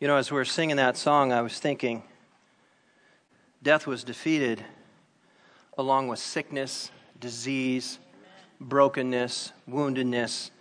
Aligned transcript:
You 0.00 0.06
know, 0.06 0.16
as 0.16 0.30
we 0.30 0.36
were 0.36 0.44
singing 0.44 0.76
that 0.76 0.96
song, 0.96 1.32
I 1.32 1.42
was 1.42 1.58
thinking 1.58 2.04
death 3.64 3.84
was 3.84 4.04
defeated 4.04 4.64
along 5.76 6.06
with 6.06 6.20
sickness, 6.20 6.92
disease, 7.18 7.98
brokenness, 8.60 9.52
woundedness. 9.68 10.52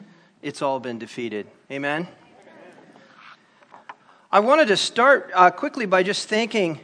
It's 0.42 0.64
all 0.64 0.80
been 0.80 0.98
defeated. 0.98 1.46
Amen? 1.70 2.08
I 4.32 4.40
wanted 4.40 4.70
to 4.70 4.78
start 4.78 5.30
uh, 5.36 5.52
quickly 5.52 5.86
by 5.86 6.02
just 6.02 6.28
thanking 6.28 6.80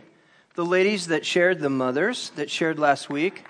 the 0.54 0.64
ladies 0.64 1.08
that 1.08 1.26
shared, 1.26 1.60
the 1.60 1.72
mothers 1.72 2.30
that 2.36 2.52
shared 2.52 2.78
last 2.78 3.10
week. 3.10 3.46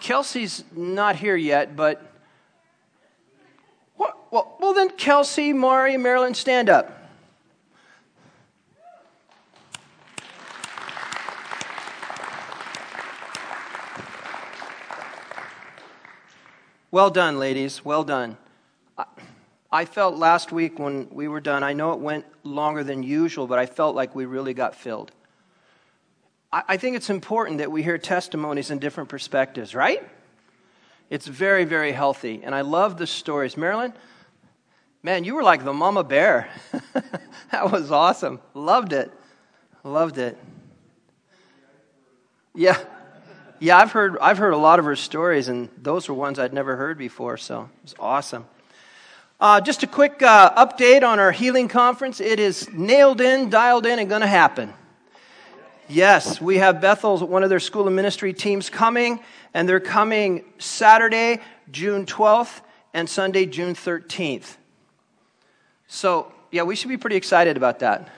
Kelsey's 0.00 0.64
not 0.74 1.16
here 1.16 1.36
yet, 1.36 1.76
but 1.76 2.09
Kelsey, 4.88 5.52
Mari, 5.52 5.96
Marilyn, 5.96 6.34
stand 6.34 6.70
up. 6.70 6.96
Well 16.92 17.10
done, 17.10 17.38
ladies. 17.38 17.84
Well 17.84 18.02
done. 18.02 18.36
I 19.70 19.84
felt 19.84 20.16
last 20.16 20.50
week 20.50 20.80
when 20.80 21.08
we 21.10 21.28
were 21.28 21.40
done, 21.40 21.62
I 21.62 21.72
know 21.72 21.92
it 21.92 22.00
went 22.00 22.24
longer 22.42 22.82
than 22.82 23.04
usual, 23.04 23.46
but 23.46 23.60
I 23.60 23.66
felt 23.66 23.94
like 23.94 24.16
we 24.16 24.24
really 24.24 24.54
got 24.54 24.74
filled. 24.74 25.12
I 26.52 26.76
think 26.78 26.96
it's 26.96 27.10
important 27.10 27.58
that 27.58 27.70
we 27.70 27.84
hear 27.84 27.96
testimonies 27.96 28.72
in 28.72 28.80
different 28.80 29.08
perspectives, 29.08 29.72
right? 29.72 30.02
It's 31.08 31.28
very, 31.28 31.64
very 31.64 31.92
healthy. 31.92 32.40
And 32.42 32.56
I 32.56 32.62
love 32.62 32.98
the 32.98 33.06
stories. 33.06 33.56
Marilyn, 33.56 33.92
Man, 35.02 35.24
you 35.24 35.34
were 35.34 35.42
like 35.42 35.64
the 35.64 35.72
mama 35.72 36.04
bear. 36.04 36.50
that 37.52 37.70
was 37.72 37.90
awesome. 37.90 38.38
Loved 38.52 38.92
it. 38.92 39.10
Loved 39.82 40.18
it. 40.18 40.36
Yeah. 42.54 42.78
Yeah, 43.60 43.78
I've 43.78 43.92
heard, 43.92 44.18
I've 44.20 44.38
heard 44.38 44.52
a 44.52 44.58
lot 44.58 44.78
of 44.78 44.84
her 44.84 44.96
stories, 44.96 45.48
and 45.48 45.68
those 45.76 46.08
were 46.08 46.14
ones 46.14 46.38
I'd 46.38 46.52
never 46.52 46.76
heard 46.76 46.98
before, 46.98 47.36
so 47.36 47.62
it 47.62 47.82
was 47.82 47.94
awesome. 47.98 48.46
Uh, 49.38 49.60
just 49.60 49.82
a 49.82 49.86
quick 49.86 50.22
uh, 50.22 50.66
update 50.66 51.02
on 51.02 51.18
our 51.18 51.32
healing 51.32 51.68
conference. 51.68 52.20
It 52.20 52.38
is 52.38 52.70
nailed 52.72 53.22
in, 53.22 53.48
dialed 53.48 53.86
in, 53.86 53.98
and 53.98 54.08
going 54.08 54.20
to 54.20 54.26
happen. 54.26 54.72
Yes, 55.88 56.40
we 56.40 56.58
have 56.58 56.80
Bethel's, 56.80 57.22
one 57.22 57.42
of 57.42 57.48
their 57.48 57.60
school 57.60 57.86
of 57.86 57.92
ministry 57.92 58.32
teams 58.32 58.68
coming, 58.68 59.20
and 59.54 59.66
they're 59.68 59.80
coming 59.80 60.44
Saturday, 60.58 61.40
June 61.70 62.04
12th, 62.04 62.60
and 62.92 63.08
Sunday, 63.08 63.46
June 63.46 63.74
13th. 63.74 64.56
So, 65.92 66.32
yeah, 66.52 66.62
we 66.62 66.76
should 66.76 66.88
be 66.88 66.96
pretty 66.96 67.16
excited 67.16 67.56
about 67.56 67.80
that. 67.80 68.08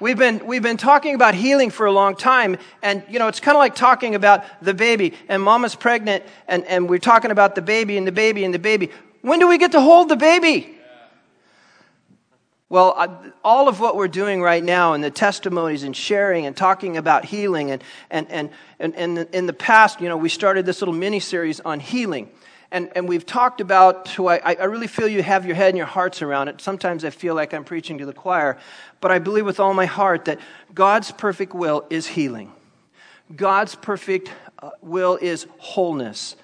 We've 0.00 0.18
been, 0.18 0.44
we've 0.44 0.64
been 0.64 0.76
talking 0.76 1.14
about 1.14 1.36
healing 1.36 1.70
for 1.70 1.86
a 1.86 1.92
long 1.92 2.16
time, 2.16 2.58
and 2.82 3.04
you 3.08 3.20
know, 3.20 3.28
it's 3.28 3.38
kind 3.38 3.56
of 3.56 3.60
like 3.60 3.76
talking 3.76 4.16
about 4.16 4.42
the 4.60 4.74
baby, 4.74 5.14
and 5.28 5.40
mama's 5.40 5.76
pregnant, 5.76 6.24
and, 6.48 6.64
and 6.64 6.90
we're 6.90 6.98
talking 6.98 7.30
about 7.30 7.54
the 7.54 7.62
baby 7.62 7.96
and 7.96 8.04
the 8.04 8.12
baby 8.12 8.44
and 8.44 8.52
the 8.52 8.58
baby. 8.58 8.90
When 9.22 9.38
do 9.38 9.46
we 9.46 9.58
get 9.58 9.70
to 9.72 9.80
hold 9.80 10.08
the 10.08 10.16
baby? 10.16 10.76
Well, 12.68 13.32
all 13.44 13.68
of 13.68 13.78
what 13.78 13.94
we're 13.94 14.08
doing 14.08 14.42
right 14.42 14.64
now 14.64 14.94
and 14.94 15.04
the 15.04 15.12
testimonies 15.12 15.84
and 15.84 15.96
sharing 15.96 16.46
and 16.46 16.56
talking 16.56 16.96
about 16.96 17.24
healing, 17.24 17.70
and, 17.70 17.84
and, 18.10 18.28
and, 18.28 18.50
and, 18.80 18.94
and 18.96 19.18
in 19.32 19.46
the 19.46 19.52
past, 19.52 20.00
you 20.00 20.08
know, 20.08 20.16
we 20.16 20.28
started 20.28 20.66
this 20.66 20.80
little 20.80 20.94
mini 20.94 21.20
series 21.20 21.60
on 21.60 21.78
healing 21.78 22.28
and, 22.74 22.90
and 22.96 23.08
we've 23.08 23.24
talked 23.24 23.60
about, 23.60 24.08
so 24.08 24.26
I, 24.26 24.56
I 24.58 24.64
really 24.64 24.88
feel 24.88 25.06
you 25.06 25.22
have 25.22 25.46
your 25.46 25.54
head 25.54 25.68
and 25.68 25.76
your 25.76 25.86
hearts 25.86 26.22
around 26.22 26.48
it. 26.48 26.60
Sometimes 26.60 27.04
I 27.04 27.10
feel 27.10 27.36
like 27.36 27.54
I'm 27.54 27.62
preaching 27.62 27.98
to 27.98 28.06
the 28.06 28.12
choir, 28.12 28.58
but 29.00 29.12
I 29.12 29.20
believe 29.20 29.46
with 29.46 29.60
all 29.60 29.74
my 29.74 29.86
heart 29.86 30.24
that 30.24 30.40
God's 30.74 31.12
perfect 31.12 31.54
will 31.54 31.86
is 31.88 32.08
healing. 32.08 32.52
God's 33.34 33.76
perfect 33.76 34.32
uh, 34.60 34.70
will 34.82 35.16
is 35.22 35.46
wholeness. 35.58 36.34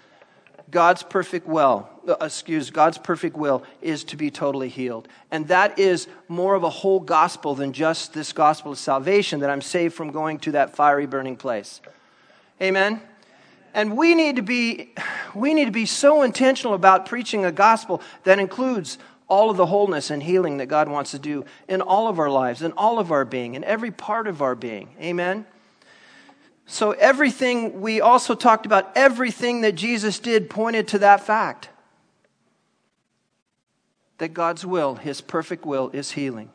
God's 0.70 1.02
perfect 1.02 1.48
will, 1.48 1.88
uh, 2.06 2.14
excuse, 2.20 2.70
God's 2.70 2.96
perfect 2.96 3.36
will 3.36 3.64
is 3.82 4.04
to 4.04 4.16
be 4.16 4.30
totally 4.30 4.68
healed. 4.68 5.08
And 5.32 5.48
that 5.48 5.80
is 5.80 6.06
more 6.28 6.54
of 6.54 6.62
a 6.62 6.70
whole 6.70 7.00
gospel 7.00 7.56
than 7.56 7.72
just 7.72 8.14
this 8.14 8.32
gospel 8.32 8.70
of 8.70 8.78
salvation 8.78 9.40
that 9.40 9.50
I'm 9.50 9.62
saved 9.62 9.94
from 9.94 10.12
going 10.12 10.38
to 10.40 10.52
that 10.52 10.76
fiery 10.76 11.06
burning 11.06 11.36
place. 11.36 11.80
Amen. 12.62 13.02
And 13.72 13.96
we 13.96 14.14
need 14.14 14.36
to 14.36 14.42
be, 14.42 14.92
we 15.34 15.54
need 15.54 15.66
to 15.66 15.70
be 15.70 15.86
so 15.86 16.22
intentional 16.22 16.74
about 16.74 17.06
preaching 17.06 17.44
a 17.44 17.52
gospel 17.52 18.02
that 18.24 18.38
includes 18.38 18.98
all 19.28 19.48
of 19.48 19.56
the 19.56 19.66
wholeness 19.66 20.10
and 20.10 20.22
healing 20.22 20.58
that 20.58 20.66
God 20.66 20.88
wants 20.88 21.12
to 21.12 21.18
do 21.18 21.44
in 21.68 21.80
all 21.80 22.08
of 22.08 22.18
our 22.18 22.30
lives, 22.30 22.62
in 22.62 22.72
all 22.72 22.98
of 22.98 23.12
our 23.12 23.24
being, 23.24 23.54
in 23.54 23.62
every 23.62 23.92
part 23.92 24.26
of 24.26 24.42
our 24.42 24.56
being. 24.56 24.88
Amen? 25.00 25.46
So, 26.66 26.92
everything, 26.92 27.80
we 27.80 28.00
also 28.00 28.34
talked 28.34 28.66
about 28.66 28.92
everything 28.96 29.62
that 29.62 29.74
Jesus 29.74 30.18
did 30.18 30.50
pointed 30.50 30.88
to 30.88 30.98
that 31.00 31.24
fact 31.24 31.68
that 34.18 34.34
God's 34.34 34.66
will, 34.66 34.96
His 34.96 35.20
perfect 35.20 35.64
will, 35.64 35.90
is 35.90 36.12
healing. 36.12 36.50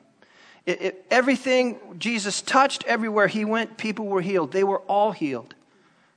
It, 0.66 0.82
it, 0.82 1.06
everything 1.10 1.80
Jesus 1.98 2.42
touched, 2.42 2.84
everywhere 2.86 3.28
He 3.28 3.46
went, 3.46 3.78
people 3.78 4.06
were 4.06 4.22
healed. 4.22 4.52
They 4.52 4.64
were 4.64 4.80
all 4.82 5.12
healed 5.12 5.56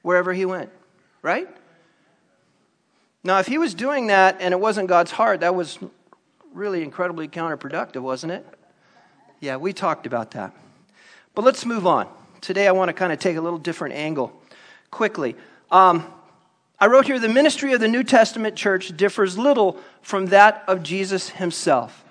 wherever 0.03 0.33
He 0.33 0.45
went 0.45 0.71
right? 1.23 1.49
Now, 3.25 3.39
if 3.41 3.47
he 3.47 3.59
was 3.59 3.75
doing 3.75 4.07
that 4.09 4.37
and 4.41 4.53
it 4.53 4.61
wasn't 4.61 4.89
God's 4.89 5.11
heart, 5.11 5.41
that 5.41 5.55
was 5.55 5.79
really 6.53 6.83
incredibly 6.83 7.29
counterproductive, 7.29 8.01
wasn't 8.01 8.33
it? 8.33 8.47
Yeah, 9.41 9.57
we 9.57 9.73
talked 9.73 10.07
about 10.07 10.33
that. 10.33 10.53
But 11.35 11.45
let's 11.45 11.65
move 11.65 11.87
on. 11.87 12.09
Today, 12.41 12.67
I 12.67 12.73
want 12.73 12.89
to 12.89 12.93
kind 12.93 13.13
of 13.13 13.19
take 13.19 13.37
a 13.37 13.41
little 13.41 13.59
different 13.59 13.95
angle 13.95 14.33
quickly. 14.91 15.37
Um, 15.71 16.07
I 16.81 16.87
wrote 16.87 17.07
here 17.07 17.19
the 17.19 17.29
ministry 17.29 17.73
of 17.73 17.81
the 17.81 17.89
New 17.89 18.05
Testament 18.05 18.57
church 18.57 18.97
differs 18.97 19.37
little 19.37 19.79
from 20.01 20.27
that 20.27 20.65
of 20.69 20.83
Jesus 20.83 21.31
himself. 21.31 22.05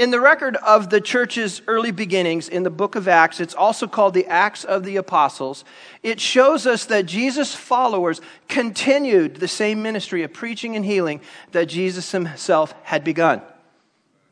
In 0.00 0.10
the 0.10 0.18
record 0.18 0.56
of 0.56 0.88
the 0.88 0.98
church's 0.98 1.60
early 1.66 1.90
beginnings 1.90 2.48
in 2.48 2.62
the 2.62 2.70
book 2.70 2.94
of 2.94 3.06
Acts, 3.06 3.38
it's 3.38 3.52
also 3.52 3.86
called 3.86 4.14
the 4.14 4.26
Acts 4.28 4.64
of 4.64 4.82
the 4.82 4.96
Apostles. 4.96 5.62
It 6.02 6.18
shows 6.18 6.66
us 6.66 6.86
that 6.86 7.04
Jesus' 7.04 7.54
followers 7.54 8.22
continued 8.48 9.36
the 9.36 9.46
same 9.46 9.82
ministry 9.82 10.22
of 10.22 10.32
preaching 10.32 10.74
and 10.74 10.86
healing 10.86 11.20
that 11.52 11.66
Jesus 11.66 12.12
himself 12.12 12.74
had 12.82 13.04
begun. 13.04 13.42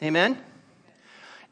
Amen? 0.03 0.39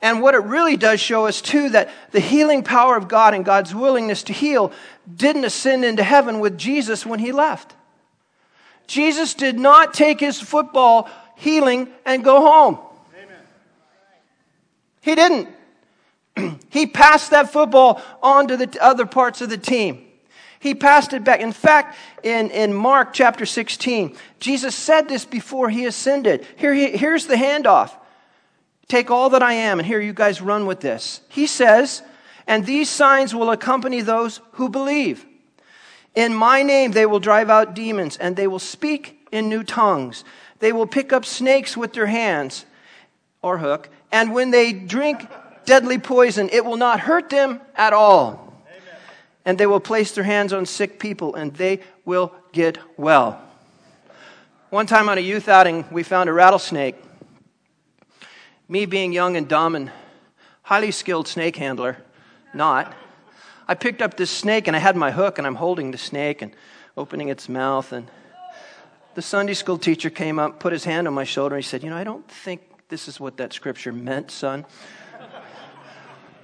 And 0.01 0.23
what 0.23 0.35
it 0.35 0.45
really 0.45 0.79
does 0.79 0.99
show 0.99 1.27
us, 1.27 1.43
too, 1.43 1.69
that 1.69 1.91
the 2.13 2.21
healing 2.21 2.63
power 2.63 2.97
of 2.97 3.09
God 3.09 3.35
and 3.35 3.45
God's 3.45 3.75
willingness 3.75 4.23
to 4.23 4.33
heal 4.33 4.73
didn't 5.15 5.45
ascend 5.45 5.85
into 5.85 6.03
heaven 6.03 6.41
with 6.41 6.57
Jesus 6.57 7.05
when 7.05 7.19
he 7.19 7.33
left. 7.33 7.75
Jesus 8.87 9.35
did 9.35 9.59
not 9.59 9.93
take 9.93 10.21
his 10.21 10.41
football 10.41 11.11
healing 11.37 11.89
and 12.07 12.25
go 12.25 12.41
home. 12.41 12.79
He 15.07 15.15
didn't. 15.15 15.49
he 16.71 16.89
passed 16.89 17.31
that 17.31 17.53
football 17.53 18.03
on 18.21 18.49
to 18.49 18.57
the 18.57 18.77
other 18.81 19.07
parts 19.07 19.41
of 19.41 19.49
the 19.49 19.57
team. 19.57 20.05
He 20.59 20.75
passed 20.75 21.13
it 21.13 21.23
back. 21.23 21.39
In 21.39 21.53
fact, 21.53 21.97
in, 22.25 22.51
in 22.51 22.75
Mark 22.75 23.13
chapter 23.13 23.47
16, 23.47 24.17
Jesus 24.41 24.75
said 24.75 25.09
this 25.09 25.25
before 25.25 25.71
he 25.71 25.87
ascended. 25.87 26.45
Here, 26.57 26.75
he, 26.75 26.89
here's 26.97 27.27
the 27.27 27.37
handoff 27.37 27.93
Take 28.89 29.09
all 29.09 29.31
that 29.31 29.45
I 29.45 29.53
am, 29.53 29.79
and 29.79 29.87
here 29.87 30.01
you 30.01 30.13
guys 30.13 30.43
run 30.43 30.67
with 30.67 30.81
this. 30.81 31.21
He 31.29 31.47
says, 31.47 32.03
And 32.49 32.67
these 32.67 32.91
signs 32.91 33.33
will 33.33 33.53
accompany 33.53 34.01
those 34.01 34.41
who 34.53 34.69
believe. 34.69 35.25
In 36.17 36.35
my 36.35 36.65
name 36.65 36.91
they 36.91 37.07
will 37.07 37.21
drive 37.21 37.49
out 37.49 37.75
demons, 37.75 38.17
and 38.17 38.35
they 38.35 38.49
will 38.49 38.59
speak 38.59 39.25
in 39.31 39.49
new 39.49 39.63
tongues. 39.63 40.25
They 40.59 40.73
will 40.73 40.87
pick 40.89 41.13
up 41.13 41.25
snakes 41.25 41.77
with 41.77 41.93
their 41.93 42.07
hands 42.07 42.65
or 43.41 43.59
hook, 43.59 43.89
and 44.13 44.33
when 44.33 44.51
they 44.51 44.73
drink 44.73 45.27
deadly 45.65 45.99
poison, 45.99 46.49
it 46.53 46.65
will 46.65 46.77
not 46.77 47.01
hurt 47.01 47.29
them 47.29 47.61
at 47.75 47.93
all. 47.93 48.55
Amen. 48.67 49.01
And 49.45 49.59
they 49.59 49.67
will 49.67 49.81
place 49.81 50.13
their 50.13 50.25
hands 50.25 50.53
on 50.53 50.65
sick 50.67 50.99
people, 50.99 51.35
and 51.35 51.53
they 51.55 51.81
will 52.05 52.33
get 52.53 52.79
well. 52.97 53.43
One 54.71 54.87
time 54.87 55.09
on 55.09 55.19
a 55.19 55.21
youth 55.21 55.49
outing, 55.49 55.85
we 55.91 56.03
found 56.03 56.29
a 56.29 56.33
rattlesnake. 56.33 56.97
Me 58.69 58.87
being 58.87 59.13
young 59.13 59.37
and 59.37 59.49
dumb 59.49 59.77
and 59.77 59.93
highly 60.63 60.91
skilled 60.91 61.29
snake 61.29 61.57
handler, 61.57 61.99
not. 62.53 62.93
I 63.69 63.75
picked 63.75 64.03
up 64.03 64.17
this 64.17 64.31
snake 64.31 64.67
and 64.67 64.77
I 64.77 64.81
had 64.81 64.97
my 64.97 65.13
hook 65.13 65.39
and 65.39 65.47
I'm 65.47 65.55
holding 65.55 65.93
the 65.93 65.99
snake 65.99 66.43
and 66.43 66.53
opening 66.97 67.29
its 67.29 67.49
mouth. 67.49 67.93
And 67.93 68.09
the 69.15 69.23
Sunday 69.23 69.55
school 69.55 69.79
teacher 69.79 70.11
came 70.11 70.39
up, 70.41 70.59
put 70.59 70.73
his 70.73 70.85
hand 70.85 71.07
on 71.07 71.15
my 71.15 71.25
shoulder, 71.25 71.55
and 71.55 71.65
he 71.65 71.69
said, 71.69 71.85
You 71.85 71.91
know, 71.91 71.97
I 71.97 72.05
don't 72.05 72.29
think 72.29 72.63
this 72.89 73.09
is 73.09 73.19
what 73.19 73.37
that 73.39 73.53
scripture 73.53 73.93
meant, 73.93 74.31
son. 74.31 74.65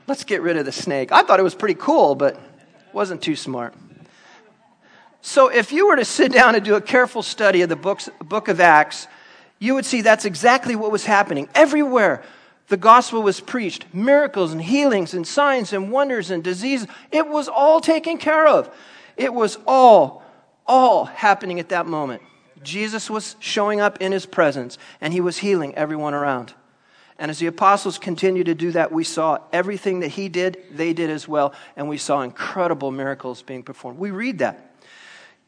Let's 0.09 0.25
get 0.25 0.43
rid 0.43 0.57
of 0.57 0.65
the 0.65 0.73
snake. 0.73 1.13
I 1.13 1.23
thought 1.23 1.39
it 1.39 1.45
was 1.45 1.55
pretty 1.55 1.75
cool, 1.75 2.17
but 2.17 2.39
wasn't 2.93 3.23
too 3.23 3.37
smart. 3.37 3.75
So, 5.21 5.49
if 5.49 5.71
you 5.71 5.87
were 5.87 5.95
to 5.95 6.05
sit 6.05 6.33
down 6.33 6.57
and 6.57 6.65
do 6.65 6.75
a 6.75 6.81
careful 6.81 7.23
study 7.23 7.63
of 7.63 7.69
the 7.69 7.77
books, 7.77 8.11
book 8.25 8.49
of 8.49 8.59
Acts, 8.59 9.07
you 9.61 9.75
would 9.75 9.87
see 9.87 10.01
that's 10.01 10.25
exactly 10.25 10.75
what 10.75 10.91
was 10.91 11.05
happening. 11.05 11.49
Everywhere 11.55 12.25
the 12.67 12.77
gospel 12.77 13.23
was 13.23 13.39
preached, 13.39 13.85
miracles 13.95 14.53
and 14.53 14.61
healings 14.61 15.15
and 15.15 15.25
signs 15.25 15.73
and 15.73 15.93
wonders 15.93 16.33
and 16.33 16.43
diseases, 16.43 16.89
it 17.13 17.29
was 17.29 17.47
all 17.47 17.81
taken 17.81 18.19
care 18.19 18.49
of. 18.49 18.75
It 19.17 19.33
was 19.33 19.59
all, 19.67 20.25
all 20.67 21.05
happening 21.05 21.61
at 21.61 21.69
that 21.69 21.87
moment. 21.87 22.23
Jesus 22.65 23.11
was 23.11 23.37
showing 23.39 23.81
up 23.81 24.01
in 24.01 24.13
his 24.13 24.27
presence 24.27 24.79
and 25.01 25.13
he 25.13 25.21
was 25.21 25.39
healing 25.39 25.75
everyone 25.75 26.15
around. 26.15 26.55
And 27.19 27.31
as 27.31 27.39
the 27.39 27.47
apostles 27.47 27.99
continued 27.99 28.47
to 28.47 28.55
do 28.55 28.73
that, 28.73 28.91
we 28.91 29.05
saw 29.05 29.39
everything 29.53 30.01
that 30.01 30.09
he 30.09 30.29
did, 30.29 30.59
they 30.73 30.93
did 30.93 31.11
as 31.11 31.29
well, 31.29 31.55
and 31.77 31.89
we 31.89 31.99
saw 31.99 32.23
incredible 32.23 32.91
miracles 32.91 33.43
being 33.43 33.63
performed. 33.63 33.99
We 33.99 34.11
read 34.11 34.39
that. 34.39 34.75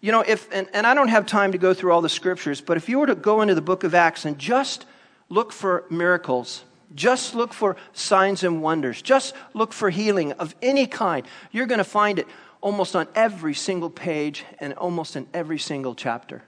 You 0.01 0.13
know, 0.13 0.21
if, 0.21 0.53
and, 0.53 0.69
and 0.75 0.87
I 0.87 0.95
don't 0.95 1.09
have 1.09 1.27
time 1.27 1.53
to 1.53 1.59
go 1.59 1.73
through 1.73 1.93
all 1.93 2.03
the 2.03 2.09
scriptures, 2.09 2.61
but 2.61 2.77
if 2.77 2.89
you 2.89 2.99
were 2.99 3.07
to 3.07 3.15
go 3.15 3.41
into 3.41 3.55
the 3.55 3.63
book 3.63 3.85
of 3.85 3.95
Acts 3.95 4.25
and 4.25 4.39
just 4.39 4.85
look 5.31 5.51
for 5.51 5.85
miracles, 5.91 6.63
just 6.95 7.35
look 7.35 7.53
for 7.53 7.77
signs 7.93 8.45
and 8.45 8.63
wonders, 8.63 9.01
just 9.03 9.35
look 9.55 9.73
for 9.73 9.91
healing 9.91 10.33
of 10.33 10.55
any 10.63 10.87
kind, 10.87 11.27
you're 11.51 11.67
going 11.67 11.79
to 11.79 11.85
find 11.85 12.19
it 12.19 12.29
almost 12.61 12.95
on 12.95 13.09
every 13.15 13.55
single 13.55 13.91
page 13.91 14.45
and 14.59 14.75
almost 14.75 15.17
in 15.17 15.27
every 15.35 15.59
single 15.59 15.95
chapter. 15.95 16.43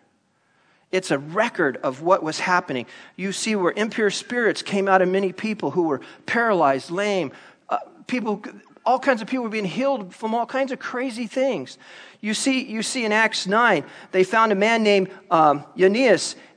It's 0.93 1.11
a 1.11 1.19
record 1.19 1.79
of 1.79 2.03
what 2.03 2.23
was 2.23 2.39
happening. 2.39 2.87
You 3.17 3.33
see 3.33 3.57
where 3.57 3.73
impure 3.73 4.11
spirits 4.11 4.63
came 4.63 4.89
out 4.89 5.03
of 5.03 5.09
many 5.09 5.33
people 5.33 5.73
who 5.73 5.83
were 5.83 6.01
paralyzed, 6.27 6.91
lame, 6.91 7.33
uh, 7.69 7.79
people, 8.07 8.43
all 8.85 9.01
kinds 9.01 9.21
of 9.21 9.29
people 9.29 9.43
were 9.45 9.51
being 9.51 9.65
healed 9.65 10.15
from 10.15 10.35
all 10.35 10.47
kinds 10.47 10.71
of 10.71 10.79
crazy 10.79 11.27
things. 11.27 11.77
You 12.21 12.35
see, 12.35 12.65
you 12.65 12.83
see 12.83 13.05
in 13.05 13.13
Acts 13.13 13.47
9, 13.47 13.85
they 14.13 14.23
found 14.23 14.53
a 14.53 14.55
man 14.55 14.83
named 14.85 15.11
um, 15.31 15.65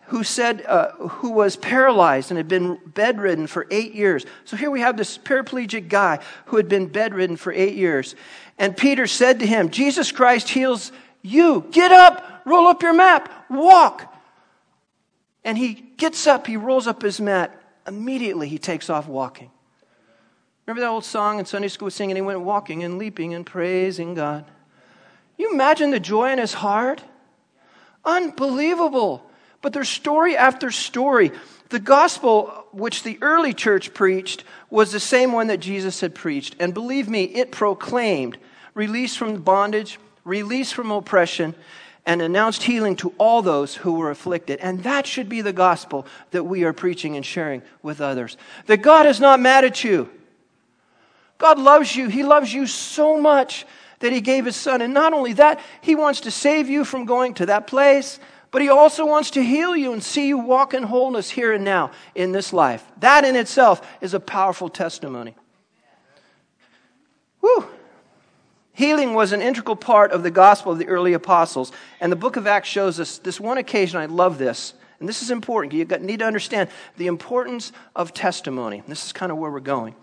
who 0.10 0.24
said, 0.24 0.64
uh, 0.66 0.92
who 0.94 1.32
was 1.32 1.56
paralyzed 1.56 2.32
and 2.32 2.38
had 2.38 2.48
been 2.48 2.80
bedridden 2.86 3.48
for 3.48 3.68
eight 3.70 3.94
years. 3.94 4.26
So 4.46 4.58
here 4.58 4.72
we 4.72 4.82
have 4.82 4.98
this 4.98 5.18
paraplegic 5.18 5.88
guy 5.88 6.20
who 6.46 6.58
had 6.58 6.68
been 6.68 6.88
bedridden 6.88 7.36
for 7.36 7.52
eight 7.52 7.76
years. 7.76 8.16
And 8.58 8.76
Peter 8.76 9.06
said 9.06 9.40
to 9.40 9.46
him, 9.46 9.70
Jesus 9.70 10.12
Christ 10.12 10.50
heals 10.50 10.92
you. 11.22 11.66
Get 11.72 11.92
up, 11.92 12.42
roll 12.46 12.68
up 12.68 12.82
your 12.82 12.94
map, 12.94 13.32
walk. 13.50 14.16
And 15.44 15.58
he 15.58 15.74
gets 15.98 16.28
up, 16.28 16.48
he 16.48 16.58
rolls 16.58 16.88
up 16.88 17.02
his 17.02 17.20
mat. 17.22 17.56
Immediately, 17.88 18.50
he 18.50 18.58
takes 18.58 18.90
off 18.90 19.08
walking. 19.08 19.52
Remember 20.66 20.82
that 20.82 20.90
old 20.90 21.06
song 21.06 21.40
in 21.40 21.46
Sunday 21.46 21.68
school 21.68 21.90
singing? 21.90 22.16
He 22.16 22.22
went 22.22 22.42
walking 22.42 22.84
and 22.84 22.98
leaping 22.98 23.34
and 23.34 23.46
praising 23.46 24.14
God. 24.14 24.46
You 25.38 25.52
imagine 25.52 25.92
the 25.92 26.00
joy 26.00 26.32
in 26.32 26.38
his 26.38 26.54
heart? 26.54 27.04
Unbelievable. 28.06 29.26
But 29.62 29.74
there's 29.74 29.90
story 29.90 30.38
after 30.38 30.70
story. 30.70 31.32
The 31.70 31.80
gospel 31.80 32.66
which 32.72 33.04
the 33.04 33.18
early 33.22 33.54
church 33.54 33.94
preached 33.94 34.44
was 34.70 34.92
the 34.92 35.00
same 35.00 35.32
one 35.32 35.48
that 35.48 35.60
Jesus 35.60 36.02
had 36.02 36.14
preached. 36.14 36.56
And 36.60 36.74
believe 36.74 37.10
me, 37.10 37.24
it 37.24 37.52
proclaimed 37.52 38.38
release 38.74 39.16
from 39.16 39.42
bondage, 39.42 40.00
release 40.24 40.72
from 40.72 40.92
oppression, 40.92 41.56
and 42.10 42.24
announced 42.24 42.64
healing 42.64 42.96
to 42.96 43.14
all 43.20 43.44
those 43.44 43.76
who 43.76 43.94
were 43.94 44.10
afflicted. 44.10 44.60
And 44.62 44.82
that 44.82 45.06
should 45.06 45.30
be 45.30 45.42
the 45.42 45.54
gospel 45.54 46.08
that 46.32 46.44
we 46.44 46.64
are 46.64 46.74
preaching 46.74 47.16
and 47.16 47.24
sharing 47.24 47.62
with 47.84 48.02
others. 48.02 48.36
That 48.66 48.78
God 48.78 49.06
is 49.06 49.20
not 49.20 49.40
mad 49.40 49.64
at 49.64 49.84
you. 49.84 50.10
God 51.38 51.60
loves 51.60 51.96
you. 51.96 52.08
He 52.08 52.24
loves 52.24 52.52
you 52.52 52.66
so 52.66 53.22
much 53.22 53.64
that 54.00 54.12
He 54.12 54.22
gave 54.22 54.46
His 54.46 54.56
Son. 54.56 54.82
And 54.82 54.92
not 54.92 55.14
only 55.14 55.34
that, 55.34 55.62
He 55.82 55.94
wants 55.94 56.22
to 56.22 56.32
save 56.32 56.68
you 56.68 56.84
from 56.84 57.06
going 57.06 57.36
to 57.36 57.46
that 57.46 57.68
place, 57.68 58.20
but 58.50 58.64
He 58.64 58.70
also 58.70 59.06
wants 59.06 59.30
to 59.32 59.44
heal 59.44 59.76
you 59.76 59.94
and 59.94 60.02
see 60.02 60.30
you 60.30 60.40
walk 60.40 60.74
in 60.74 60.82
wholeness 60.82 61.30
here 61.30 61.54
and 61.54 61.64
now 61.64 61.92
in 62.16 62.32
this 62.32 62.52
life. 62.52 62.84
That 63.02 63.24
in 63.24 63.36
itself 63.36 63.88
is 64.02 64.16
a 64.16 64.20
powerful 64.20 64.70
testimony. 64.70 65.36
Whew. 67.42 67.68
Healing 68.80 69.14
was 69.14 69.34
an 69.34 69.42
integral 69.42 69.76
part 69.76 70.14
of 70.14 70.24
the 70.24 70.32
gospel 70.32 70.72
of 70.72 70.78
the 70.78 70.88
early 70.88 71.12
apostles. 71.12 71.74
And 72.00 72.10
the 72.10 72.16
book 72.16 72.38
of 72.38 72.48
Acts 72.48 72.70
shows 72.70 72.98
us 72.98 73.18
this 73.18 73.38
one 73.38 73.58
occasion. 73.58 74.00
I 74.00 74.06
love 74.06 74.38
this. 74.38 74.74
And 75.02 75.10
this 75.10 75.22
is 75.22 75.32
important. 75.32 75.74
You 75.74 75.84
need 76.00 76.20
to 76.20 76.26
understand 76.26 76.70
the 76.96 77.08
importance 77.08 77.74
of 77.94 78.14
testimony. 78.14 78.82
This 78.88 79.06
is 79.06 79.12
kind 79.12 79.34
of 79.34 79.38
where 79.38 79.52
we're 79.52 79.60
going. 79.60 79.96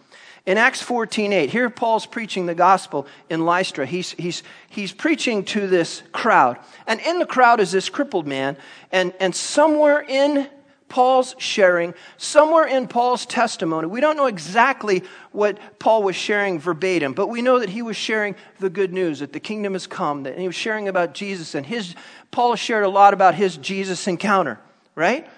In 0.45 0.59
Acts 0.59 0.83
14 0.83 1.33
8, 1.33 1.49
here 1.49 1.71
Paul's 1.71 2.05
preaching 2.05 2.45
the 2.45 2.55
gospel 2.55 3.07
in 3.31 3.47
Lystra. 3.47 3.87
He's, 3.87 4.11
he's, 4.11 4.43
he's 4.69 4.93
preaching 4.93 5.43
to 5.47 5.67
this 5.67 6.03
crowd. 6.13 6.59
And 6.87 7.01
in 7.01 7.19
the 7.19 7.25
crowd 7.25 7.61
is 7.61 7.73
this 7.73 7.89
crippled 7.89 8.27
man. 8.27 8.59
And, 8.93 9.15
and 9.21 9.35
somewhere 9.35 10.05
in 10.07 10.51
Paul's 10.89 11.35
sharing, 11.39 11.95
somewhere 12.17 12.67
in 12.67 12.87
Paul's 12.87 13.27
testimony, 13.27 13.89
we 13.89 14.01
don't 14.01 14.17
know 14.17 14.27
exactly 14.27 15.03
what 15.33 15.59
Paul 15.79 16.05
was 16.05 16.15
sharing 16.15 16.61
verbatim, 16.61 17.13
but 17.13 17.27
we 17.27 17.43
know 17.43 17.59
that 17.59 17.69
he 17.69 17.83
was 17.83 17.97
sharing 17.97 18.37
the 18.61 18.71
good 18.71 18.93
news 18.93 19.19
that 19.19 19.33
the 19.33 19.41
kingdom 19.41 19.73
has 19.73 19.87
come, 19.87 20.23
that 20.23 20.39
he 20.39 20.47
was 20.47 20.55
sharing 20.55 20.87
about 20.89 21.13
Jesus, 21.13 21.55
and 21.55 21.67
his 21.67 21.95
Paul 22.31 22.55
shared 22.55 22.85
a 22.85 22.89
lot 22.89 23.15
about 23.15 23.35
his 23.35 23.57
Jesus 23.57 24.07
encounter, 24.07 24.61
right? 24.95 25.29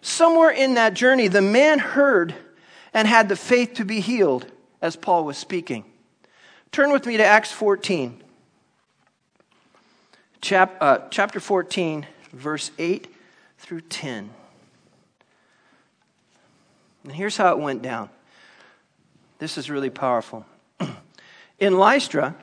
Somewhere 0.00 0.50
in 0.50 0.74
that 0.74 0.94
journey, 0.94 1.28
the 1.28 1.42
man 1.42 1.78
heard 1.78 2.34
and 2.92 3.08
had 3.08 3.28
the 3.28 3.36
faith 3.36 3.74
to 3.74 3.84
be 3.84 4.00
healed 4.00 4.46
as 4.80 4.96
Paul 4.96 5.24
was 5.24 5.36
speaking. 5.36 5.84
Turn 6.72 6.92
with 6.92 7.06
me 7.06 7.16
to 7.16 7.24
Acts 7.24 7.52
14, 7.52 8.22
chap, 10.40 10.76
uh, 10.80 10.98
chapter 11.10 11.40
14, 11.40 12.06
verse 12.32 12.70
8 12.78 13.08
through 13.58 13.80
10. 13.82 14.30
And 17.04 17.12
here's 17.12 17.36
how 17.36 17.52
it 17.52 17.58
went 17.58 17.82
down. 17.82 18.08
This 19.38 19.56
is 19.58 19.70
really 19.70 19.90
powerful. 19.90 20.46
In 21.58 21.78
Lystra, 21.78 22.34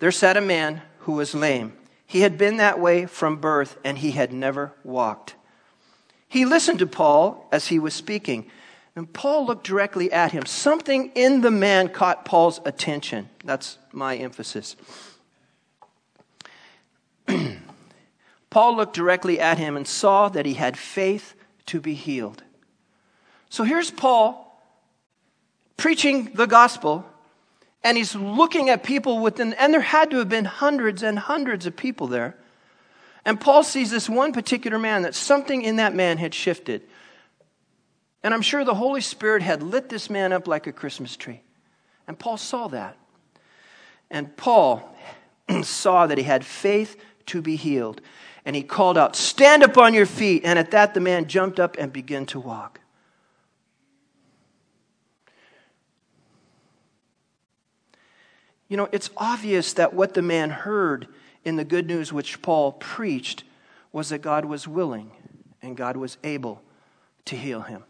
there 0.00 0.10
sat 0.10 0.36
a 0.36 0.40
man 0.40 0.82
who 1.00 1.12
was 1.12 1.34
lame. 1.34 1.72
He 2.06 2.22
had 2.22 2.36
been 2.36 2.56
that 2.56 2.80
way 2.80 3.06
from 3.06 3.36
birth, 3.36 3.78
and 3.84 3.98
he 3.98 4.10
had 4.10 4.32
never 4.32 4.72
walked. 4.82 5.36
He 6.28 6.44
listened 6.44 6.80
to 6.80 6.86
Paul 6.86 7.48
as 7.52 7.68
he 7.68 7.78
was 7.78 7.94
speaking, 7.94 8.50
and 8.96 9.12
Paul 9.12 9.46
looked 9.46 9.64
directly 9.64 10.10
at 10.10 10.32
him. 10.32 10.46
Something 10.46 11.12
in 11.14 11.40
the 11.40 11.50
man 11.50 11.88
caught 11.88 12.24
Paul's 12.24 12.60
attention. 12.64 13.28
That's 13.44 13.78
my 13.92 14.16
emphasis. 14.16 14.74
Paul 18.50 18.76
looked 18.76 18.94
directly 18.94 19.38
at 19.38 19.58
him 19.58 19.76
and 19.76 19.86
saw 19.86 20.28
that 20.28 20.46
he 20.46 20.54
had 20.54 20.76
faith 20.76 21.34
to 21.66 21.80
be 21.80 21.94
healed. 21.94 22.42
So 23.50 23.64
here's 23.64 23.90
Paul 23.90 24.46
preaching 25.76 26.30
the 26.34 26.46
gospel, 26.46 27.04
and 27.82 27.96
he's 27.96 28.14
looking 28.14 28.70
at 28.70 28.82
people 28.82 29.18
within, 29.18 29.54
and 29.54 29.74
there 29.74 29.80
had 29.80 30.10
to 30.12 30.18
have 30.18 30.28
been 30.28 30.44
hundreds 30.44 31.02
and 31.02 31.18
hundreds 31.18 31.66
of 31.66 31.76
people 31.76 32.06
there. 32.06 32.36
And 33.24 33.40
Paul 33.40 33.62
sees 33.62 33.90
this 33.90 34.08
one 34.08 34.32
particular 34.32 34.78
man 34.78 35.02
that 35.02 35.14
something 35.14 35.62
in 35.62 35.76
that 35.76 35.94
man 35.94 36.16
had 36.16 36.32
shifted. 36.32 36.82
And 38.22 38.32
I'm 38.32 38.42
sure 38.42 38.64
the 38.64 38.74
Holy 38.74 39.00
Spirit 39.00 39.42
had 39.42 39.62
lit 39.62 39.88
this 39.88 40.08
man 40.08 40.32
up 40.32 40.46
like 40.46 40.66
a 40.66 40.72
Christmas 40.72 41.16
tree. 41.16 41.42
And 42.06 42.18
Paul 42.18 42.36
saw 42.36 42.68
that. 42.68 42.96
And 44.10 44.36
Paul 44.36 44.96
saw 45.62 46.06
that 46.06 46.18
he 46.18 46.24
had 46.24 46.44
faith 46.44 46.96
to 47.26 47.42
be 47.42 47.56
healed. 47.56 48.00
And 48.44 48.54
he 48.54 48.62
called 48.62 48.96
out, 48.96 49.16
Stand 49.16 49.62
up 49.62 49.76
on 49.76 49.92
your 49.92 50.06
feet. 50.06 50.42
And 50.44 50.58
at 50.58 50.70
that, 50.70 50.94
the 50.94 51.00
man 51.00 51.26
jumped 51.26 51.60
up 51.60 51.76
and 51.78 51.92
began 51.92 52.26
to 52.26 52.40
walk. 52.40 52.79
You 58.70 58.76
know, 58.76 58.88
it's 58.92 59.10
obvious 59.16 59.72
that 59.74 59.94
what 59.94 60.14
the 60.14 60.22
man 60.22 60.48
heard 60.48 61.08
in 61.44 61.56
the 61.56 61.64
good 61.64 61.88
news 61.88 62.12
which 62.12 62.40
Paul 62.40 62.70
preached 62.72 63.42
was 63.92 64.10
that 64.10 64.22
God 64.22 64.44
was 64.44 64.68
willing 64.68 65.10
and 65.60 65.76
God 65.76 65.96
was 65.96 66.18
able 66.22 66.62
to 67.24 67.36
heal 67.36 67.62
him. 67.62 67.82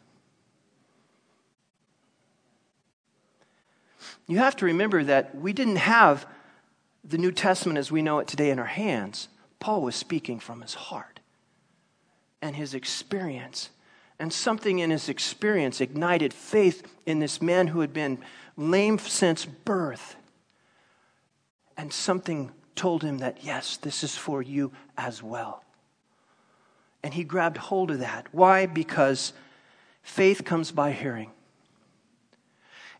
You 4.26 4.38
have 4.38 4.56
to 4.56 4.64
remember 4.64 5.04
that 5.04 5.34
we 5.34 5.52
didn't 5.52 5.76
have 5.76 6.26
the 7.04 7.18
New 7.18 7.32
Testament 7.32 7.78
as 7.78 7.92
we 7.92 8.00
know 8.00 8.18
it 8.18 8.26
today 8.26 8.48
in 8.48 8.58
our 8.58 8.64
hands. 8.64 9.28
Paul 9.58 9.82
was 9.82 9.94
speaking 9.94 10.40
from 10.40 10.62
his 10.62 10.72
heart 10.72 11.20
and 12.40 12.56
his 12.56 12.72
experience. 12.72 13.68
And 14.18 14.32
something 14.32 14.78
in 14.78 14.88
his 14.88 15.10
experience 15.10 15.82
ignited 15.82 16.32
faith 16.32 16.90
in 17.04 17.18
this 17.18 17.42
man 17.42 17.66
who 17.66 17.80
had 17.80 17.92
been 17.92 18.18
lame 18.56 18.98
since 18.98 19.44
birth 19.44 20.16
and 21.80 21.90
something 21.90 22.52
told 22.76 23.02
him 23.02 23.18
that, 23.18 23.38
yes, 23.42 23.78
this 23.78 24.04
is 24.04 24.14
for 24.14 24.42
you 24.42 24.70
as 24.98 25.22
well. 25.22 25.64
And 27.02 27.14
he 27.14 27.24
grabbed 27.24 27.56
hold 27.56 27.90
of 27.90 28.00
that. 28.00 28.26
Why? 28.32 28.66
Because 28.66 29.32
faith 30.02 30.44
comes 30.44 30.72
by 30.72 30.92
hearing. 30.92 31.30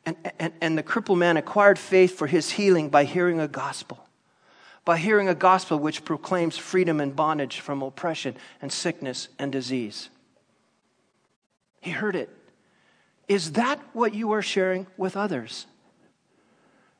And, 0.06 0.16
and, 0.38 0.54
and 0.62 0.78
the 0.78 0.82
crippled 0.82 1.18
man 1.18 1.36
acquired 1.36 1.78
faith 1.78 2.16
for 2.16 2.26
his 2.26 2.52
healing 2.52 2.88
by 2.88 3.04
hearing 3.04 3.38
a 3.38 3.46
gospel, 3.46 4.08
by 4.86 4.96
hearing 4.96 5.28
a 5.28 5.34
gospel 5.34 5.78
which 5.78 6.02
proclaims 6.02 6.56
freedom 6.56 7.00
and 7.00 7.14
bondage 7.14 7.60
from 7.60 7.82
oppression 7.82 8.34
and 8.62 8.72
sickness 8.72 9.28
and 9.38 9.52
disease. 9.52 10.08
He 11.82 11.90
heard 11.90 12.16
it. 12.16 12.30
Is 13.28 13.52
that 13.52 13.78
what 13.92 14.14
you 14.14 14.32
are 14.32 14.40
sharing 14.40 14.86
with 14.96 15.18
others? 15.18 15.66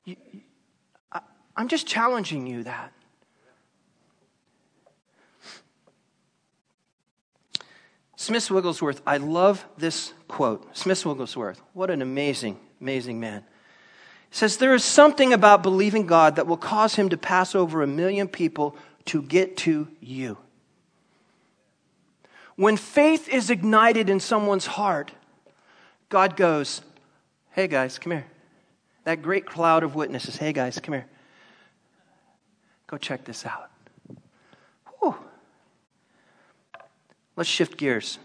You, 0.05 0.17
I'm 1.61 1.69
just 1.69 1.87
challenging 1.87 2.47
you 2.47 2.63
that. 2.63 2.91
Smith 8.17 8.51
Wigglesworth, 8.51 9.03
I 9.07 9.19
love 9.19 9.67
this 9.77 10.15
quote. 10.27 10.75
Smith 10.75 11.05
Wigglesworth, 11.05 11.61
what 11.75 11.91
an 11.91 12.01
amazing, 12.01 12.59
amazing 12.81 13.21
man. 13.21 13.45
He 14.31 14.37
says, 14.37 14.57
There 14.57 14.75
is 14.75 14.85
something 14.85 15.35
about 15.35 15.63
believing 15.63 16.07
God 16.07 16.37
that 16.37 16.47
will 16.47 16.57
cause 16.57 16.95
him 16.95 17.11
to 17.11 17.19
pass 17.19 17.55
over 17.55 17.83
a 17.83 17.87
million 17.87 18.27
people 18.27 18.75
to 19.07 19.21
get 19.21 19.59
to 19.59 19.87
you. 20.01 20.39
When 22.57 22.79
faith 22.79 23.29
is 23.29 23.51
ignited 23.51 24.09
in 24.09 24.19
someone's 24.19 24.65
heart, 24.65 25.13
God 26.09 26.39
goes, 26.39 26.81
Hey 27.51 27.69
guys, 27.69 27.99
come 27.99 28.13
here. 28.13 28.27
That 29.05 29.21
great 29.21 29.45
cloud 29.45 29.83
of 29.83 29.95
witnesses, 29.95 30.37
hey 30.37 30.55
guys, 30.55 30.81
come 30.81 30.95
here. 30.95 31.07
Go 32.91 32.97
check 32.97 33.25
this 33.25 33.47
out. 33.47 33.71
Whew. 34.99 35.15
Let's 37.37 37.49
shift 37.49 37.77
gears. 37.77 38.19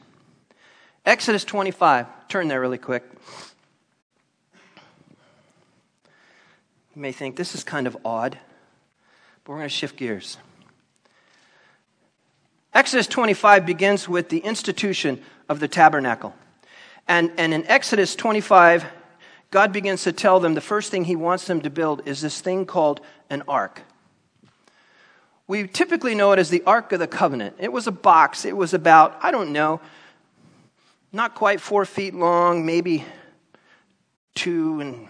Exodus 1.06 1.44
25. 1.44 2.08
Turn 2.30 2.48
there 2.48 2.60
really 2.60 2.80
quick. 2.80 3.04
You 6.96 7.02
may 7.04 7.12
think 7.12 7.36
this 7.36 7.54
is 7.54 7.64
kind 7.64 7.86
of 7.86 7.96
odd, 8.04 8.40
but 9.44 9.52
we're 9.52 9.58
going 9.60 9.70
to 9.70 9.76
shift 9.76 9.98
gears. 9.98 10.40
Exodus 12.74 13.06
25 13.06 13.68
begins 13.68 14.10
with 14.10 14.30
the 14.30 14.40
institution 14.40 15.22
of 15.48 15.60
the 15.60 15.68
tabernacle. 15.68 16.34
And, 17.08 17.32
and 17.38 17.54
in 17.54 17.68
Exodus 17.68 18.16
25, 18.16 18.84
God 19.52 19.72
begins 19.72 20.06
to 20.06 20.12
tell 20.12 20.40
them 20.40 20.56
the 20.56 20.60
first 20.62 20.90
thing 20.90 21.04
he 21.04 21.16
wants 21.16 21.46
them 21.46 21.62
to 21.62 21.70
build 21.70 22.08
is 22.08 22.22
this 22.22 22.42
thing 22.42 22.66
called 22.66 23.00
an 23.30 23.44
ark. 23.48 23.84
We 25.48 25.68
typically 25.68 26.16
know 26.16 26.32
it 26.32 26.40
as 26.40 26.50
the 26.50 26.64
Ark 26.66 26.92
of 26.92 27.00
the 27.00 27.08
Covenant. 27.08 27.58
It 27.60 27.72
was 27.72 27.86
a 27.86 27.92
box. 27.92 28.46
It 28.46 28.58
was 28.58 28.74
about, 28.74 29.18
I 29.22 29.32
don't 29.32 29.52
know, 29.52 29.80
not 31.12 31.36
quite 31.36 31.62
four 31.62 31.86
feet 31.86 32.16
long, 32.16 32.66
maybe 32.66 33.06
two 34.34 34.80
and 34.80 35.08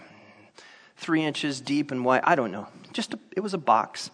three 0.96 1.24
inches 1.24 1.60
deep 1.60 1.90
and 1.90 2.04
wide. 2.04 2.20
I 2.24 2.34
don't 2.34 2.52
know. 2.52 2.68
Just 2.92 3.14
a, 3.14 3.18
it 3.34 3.40
was 3.40 3.54
a 3.54 3.58
box. 3.58 4.10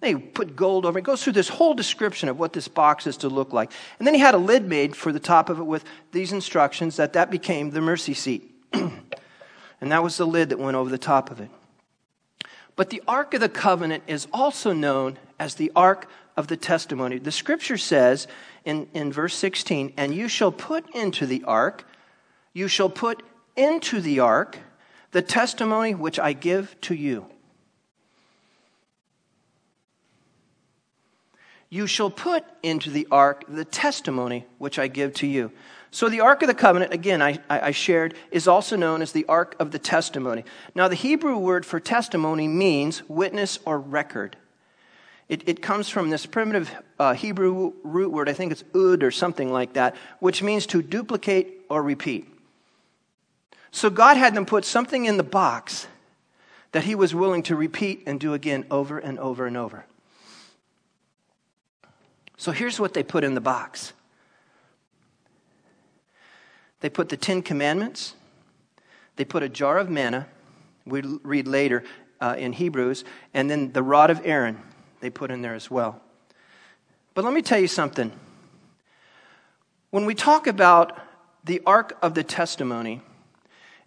They 0.00 0.14
put 0.14 0.56
gold 0.56 0.84
over 0.84 0.98
it. 0.98 1.02
It 1.02 1.04
goes 1.04 1.22
through 1.22 1.34
this 1.34 1.48
whole 1.48 1.74
description 1.74 2.28
of 2.28 2.38
what 2.38 2.52
this 2.52 2.68
box 2.68 3.06
is 3.06 3.16
to 3.18 3.28
look 3.28 3.52
like. 3.52 3.70
And 3.98 4.06
then 4.06 4.14
he 4.14 4.20
had 4.20 4.34
a 4.34 4.38
lid 4.38 4.66
made 4.66 4.94
for 4.94 5.12
the 5.12 5.20
top 5.20 5.48
of 5.48 5.58
it 5.58 5.64
with 5.64 5.84
these 6.12 6.32
instructions 6.32 6.96
that 6.96 7.14
that 7.14 7.30
became 7.30 7.70
the 7.70 7.80
mercy 7.80 8.12
seat. 8.12 8.50
and 8.72 9.02
that 9.80 10.02
was 10.02 10.16
the 10.16 10.26
lid 10.26 10.50
that 10.50 10.58
went 10.58 10.76
over 10.76 10.90
the 10.90 10.98
top 10.98 11.30
of 11.30 11.40
it. 11.40 11.50
But 12.76 12.90
the 12.90 13.02
Ark 13.08 13.32
of 13.32 13.40
the 13.40 13.48
Covenant 13.48 14.04
is 14.06 14.26
also 14.32 14.74
known 14.74 15.18
as 15.38 15.54
the 15.54 15.72
Ark 15.74 16.08
of 16.36 16.48
the 16.48 16.56
Testimony. 16.56 17.18
The 17.18 17.32
scripture 17.32 17.78
says 17.78 18.28
in, 18.64 18.88
in 18.94 19.12
verse 19.12 19.34
16, 19.34 19.94
And 19.96 20.14
you 20.14 20.28
shall 20.28 20.52
put 20.52 20.94
into 20.94 21.26
the 21.26 21.44
ark, 21.44 21.84
you 22.52 22.68
shall 22.68 22.90
put 22.90 23.22
into 23.56 24.00
the 24.00 24.20
ark 24.20 24.58
the 25.12 25.22
testimony 25.22 25.94
which 25.94 26.18
I 26.18 26.32
give 26.32 26.78
to 26.82 26.94
you. 26.94 27.26
you 31.68 31.86
shall 31.86 32.10
put 32.10 32.44
into 32.62 32.90
the 32.90 33.06
ark 33.10 33.44
the 33.48 33.64
testimony 33.64 34.46
which 34.58 34.78
I 34.78 34.88
give 34.88 35.14
to 35.14 35.26
you. 35.26 35.52
So, 35.90 36.08
the 36.08 36.20
Ark 36.20 36.42
of 36.42 36.48
the 36.48 36.54
Covenant, 36.54 36.92
again, 36.92 37.22
I, 37.22 37.38
I, 37.48 37.70
shared, 37.70 38.14
is 38.30 38.46
also 38.46 38.76
known 38.76 39.00
as 39.00 39.12
the 39.12 39.24
Ark 39.26 39.56
of 39.58 39.70
the 39.70 39.78
Testimony. 39.78 40.44
Now, 40.74 40.88
the 40.88 40.94
Hebrew 40.94 41.38
word 41.38 41.64
for 41.64 41.80
testimony 41.80 42.48
means 42.48 43.02
witness 43.08 43.58
or 43.64 43.78
record. 43.78 44.36
It, 45.28 45.48
it 45.48 45.62
comes 45.62 45.88
from 45.88 46.10
this 46.10 46.24
primitive 46.24 46.70
uh, 46.98 47.14
Hebrew 47.14 47.72
root 47.82 48.12
word, 48.12 48.28
I 48.28 48.32
think 48.32 48.52
it's 48.52 48.64
ud 48.74 49.02
or 49.02 49.10
something 49.10 49.52
like 49.52 49.72
that, 49.72 49.96
which 50.20 50.42
means 50.42 50.66
to 50.66 50.82
duplicate 50.82 51.62
or 51.68 51.82
repeat. 51.82 52.32
So, 53.72 53.90
God 53.90 54.16
had 54.16 54.34
them 54.34 54.46
put 54.46 54.64
something 54.64 55.04
in 55.04 55.16
the 55.16 55.24
box 55.24 55.88
that 56.72 56.84
He 56.84 56.94
was 56.94 57.14
willing 57.14 57.42
to 57.44 57.56
repeat 57.56 58.04
and 58.06 58.20
do 58.20 58.34
again 58.34 58.64
over 58.70 58.98
and 58.98 59.18
over 59.18 59.46
and 59.46 59.56
over. 59.56 59.84
So 62.36 62.52
here's 62.52 62.78
what 62.78 62.94
they 62.94 63.02
put 63.02 63.24
in 63.24 63.34
the 63.34 63.40
box. 63.40 63.92
They 66.80 66.90
put 66.90 67.08
the 67.08 67.16
Ten 67.16 67.42
Commandments, 67.42 68.14
they 69.16 69.24
put 69.24 69.42
a 69.42 69.48
jar 69.48 69.78
of 69.78 69.88
manna, 69.88 70.26
we 70.84 71.00
read 71.00 71.48
later 71.48 71.82
uh, 72.20 72.36
in 72.38 72.52
Hebrews, 72.52 73.04
and 73.32 73.50
then 73.50 73.72
the 73.72 73.82
rod 73.82 74.10
of 74.10 74.20
Aaron 74.24 74.60
they 75.00 75.10
put 75.10 75.30
in 75.30 75.42
there 75.42 75.54
as 75.54 75.70
well. 75.70 76.00
But 77.14 77.24
let 77.24 77.32
me 77.32 77.42
tell 77.42 77.58
you 77.58 77.68
something. 77.68 78.12
When 79.90 80.04
we 80.04 80.14
talk 80.14 80.46
about 80.46 80.98
the 81.44 81.62
Ark 81.64 81.96
of 82.02 82.14
the 82.14 82.24
Testimony 82.24 83.00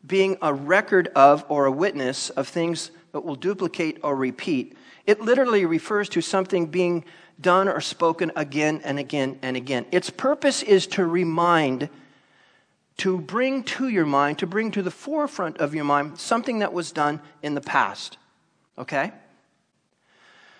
being 0.05 0.37
a 0.41 0.53
record 0.53 1.09
of 1.09 1.45
or 1.49 1.65
a 1.65 1.71
witness 1.71 2.29
of 2.31 2.47
things 2.47 2.91
that 3.11 3.21
will 3.21 3.35
duplicate 3.35 3.99
or 4.01 4.15
repeat, 4.15 4.75
it 5.05 5.21
literally 5.21 5.65
refers 5.65 6.09
to 6.09 6.21
something 6.21 6.67
being 6.67 7.03
done 7.41 7.67
or 7.67 7.81
spoken 7.81 8.31
again 8.35 8.81
and 8.83 8.99
again 8.99 9.39
and 9.41 9.57
again. 9.57 9.85
Its 9.91 10.09
purpose 10.09 10.63
is 10.63 10.87
to 10.87 11.05
remind, 11.05 11.89
to 12.97 13.19
bring 13.19 13.63
to 13.63 13.89
your 13.89 14.05
mind, 14.05 14.39
to 14.39 14.47
bring 14.47 14.71
to 14.71 14.81
the 14.81 14.91
forefront 14.91 15.57
of 15.57 15.75
your 15.75 15.85
mind 15.85 16.17
something 16.19 16.59
that 16.59 16.73
was 16.73 16.91
done 16.91 17.21
in 17.41 17.55
the 17.55 17.61
past. 17.61 18.17
Okay? 18.77 19.11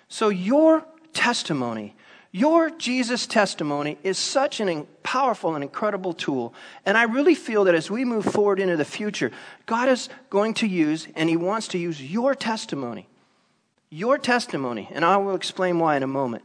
So 0.10 0.30
your 0.30 0.84
testimony, 1.14 1.96
your 2.32 2.70
Jesus 2.70 3.26
testimony 3.26 3.98
is 4.04 4.18
such 4.18 4.60
an 4.60 4.86
powerful 5.04 5.56
and 5.56 5.64
incredible 5.64 6.14
tool. 6.14 6.54
And 6.86 6.98
I 6.98 7.04
really 7.04 7.36
feel 7.36 7.64
that 7.64 7.76
as 7.76 7.90
we 7.90 8.04
move 8.04 8.26
forward 8.26 8.60
into 8.60 8.76
the 8.76 8.86
future, 8.86 9.32
God 9.66 9.88
is 9.88 10.10
going 10.30 10.54
to 10.56 10.68
use, 10.68 11.08
and 11.16 11.30
He 11.30 11.38
wants 11.38 11.70
to 11.70 11.78
use 11.78 12.02
your 12.02 12.36
testimony 12.36 13.08
your 13.90 14.18
testimony, 14.18 14.88
and 14.92 15.04
I 15.04 15.18
will 15.18 15.36
explain 15.36 15.80
why 15.80 15.98
in 15.98 16.04
a 16.04 16.08
moment. 16.08 16.44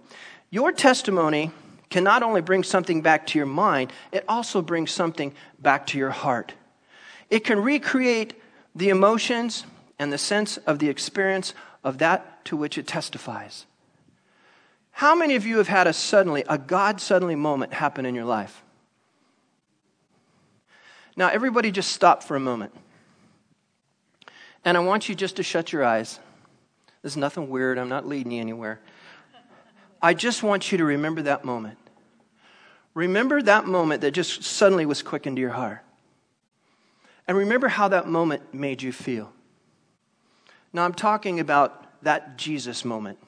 Your 0.51 0.73
testimony 0.73 1.51
can 1.91 2.05
not 2.05 2.23
only 2.23 2.41
bring 2.41 2.63
something 2.63 3.03
back 3.03 3.27
to 3.29 3.39
your 3.39 3.47
mind, 3.47 3.93
it 4.13 4.25
also 4.29 4.63
brings 4.63 4.91
something 4.91 5.35
back 5.59 5.87
to 5.89 5.99
your 5.99 6.11
heart. 6.11 6.55
It 7.31 7.41
can 7.41 7.61
recreate 7.61 8.41
the 8.75 8.89
emotions 8.89 9.67
and 9.99 10.13
the 10.13 10.19
sense 10.19 10.57
of 10.59 10.79
the 10.79 10.89
experience 10.89 11.55
of 11.83 11.99
that 11.99 12.34
to 12.45 12.57
which 12.57 12.79
it 12.79 12.87
testifies. 12.87 13.67
How 14.93 15.15
many 15.15 15.35
of 15.35 15.45
you 15.45 15.59
have 15.59 15.69
had 15.69 15.87
a 15.87 15.93
suddenly, 15.93 16.45
a 16.49 16.57
God 16.57 17.01
suddenly 17.01 17.35
moment 17.35 17.75
happen 17.75 18.07
in 18.07 18.15
your 18.15 18.25
life? 18.25 18.63
Now, 21.17 21.29
everybody 21.29 21.71
just 21.71 21.93
stop 21.93 22.23
for 22.23 22.37
a 22.37 22.41
moment. 22.41 22.75
And 24.65 24.77
I 24.77 24.81
want 24.81 25.09
you 25.09 25.15
just 25.15 25.37
to 25.37 25.43
shut 25.43 25.73
your 25.73 25.85
eyes. 25.85 26.19
There's 27.03 27.17
nothing 27.17 27.51
weird. 27.51 27.79
I'm 27.79 27.89
not 27.89 28.07
leading 28.07 28.33
you 28.33 28.41
anywhere. 28.41 28.81
I 30.01 30.15
just 30.15 30.43
want 30.43 30.71
you 30.71 30.79
to 30.79 30.85
remember 30.85 31.23
that 31.23 31.45
moment. 31.45 31.79
Remember 32.95 33.43
that 33.43 33.67
moment 33.67 34.01
that 34.03 34.13
just 34.13 34.45
suddenly 34.45 34.87
was 34.87 35.03
quickened 35.03 35.37
to 35.37 35.41
your 35.41 35.51
heart. 35.51 35.81
And 37.27 37.37
remember 37.37 37.69
how 37.69 37.89
that 37.89 38.07
moment 38.07 38.55
made 38.55 38.83
you 38.83 38.93
feel. 38.93 39.33
Now, 40.73 40.85
I'm 40.85 40.95
talking 40.95 41.41
about 41.41 41.84
that 42.05 42.37
Jesus 42.37 42.85
moment, 42.85 43.19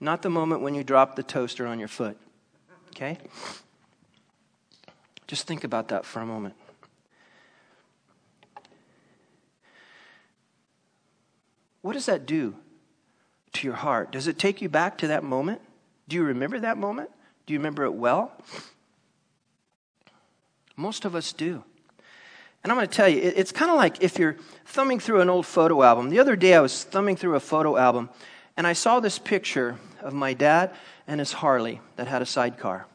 not 0.00 0.22
the 0.22 0.30
moment 0.30 0.60
when 0.60 0.74
you 0.74 0.84
drop 0.84 1.16
the 1.16 1.22
toaster 1.22 1.66
on 1.66 1.78
your 1.78 1.88
foot. 1.88 2.16
Okay? 2.90 3.18
Just 5.26 5.46
think 5.46 5.64
about 5.64 5.88
that 5.88 6.04
for 6.04 6.20
a 6.20 6.26
moment. 6.26 6.54
What 11.82 11.92
does 11.92 12.06
that 12.06 12.26
do 12.26 12.56
to 13.52 13.66
your 13.66 13.76
heart? 13.76 14.12
Does 14.12 14.26
it 14.26 14.38
take 14.38 14.60
you 14.60 14.68
back 14.68 14.98
to 14.98 15.06
that 15.08 15.22
moment? 15.22 15.60
Do 16.08 16.16
you 16.16 16.24
remember 16.24 16.58
that 16.60 16.76
moment? 16.76 17.10
Do 17.46 17.52
you 17.52 17.60
remember 17.60 17.84
it 17.84 17.94
well? 17.94 18.32
Most 20.76 21.04
of 21.04 21.14
us 21.14 21.32
do. 21.32 21.64
And 22.62 22.72
I'm 22.72 22.78
going 22.78 22.88
to 22.88 22.94
tell 22.94 23.08
you, 23.08 23.20
it's 23.22 23.52
kind 23.52 23.70
of 23.70 23.76
like 23.76 24.02
if 24.02 24.18
you're 24.18 24.36
thumbing 24.64 24.98
through 24.98 25.20
an 25.20 25.30
old 25.30 25.46
photo 25.46 25.82
album. 25.82 26.10
The 26.10 26.18
other 26.18 26.36
day 26.36 26.54
I 26.54 26.60
was 26.60 26.84
thumbing 26.84 27.16
through 27.16 27.36
a 27.36 27.40
photo 27.40 27.76
album 27.76 28.08
and 28.56 28.66
I 28.66 28.72
saw 28.72 29.00
this 29.00 29.18
picture 29.18 29.76
of 30.00 30.12
my 30.12 30.34
dad 30.34 30.74
and 31.06 31.20
his 31.20 31.32
Harley 31.32 31.80
that 31.96 32.08
had 32.08 32.22
a 32.22 32.26
sidecar. 32.26 32.86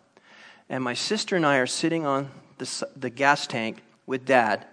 And 0.69 0.83
my 0.83 0.93
sister 0.93 1.35
and 1.35 1.45
I 1.45 1.57
are 1.57 1.67
sitting 1.67 2.05
on 2.05 2.29
the, 2.57 2.87
the 2.95 3.09
gas 3.09 3.47
tank 3.47 3.81
with 4.05 4.25
dad. 4.25 4.65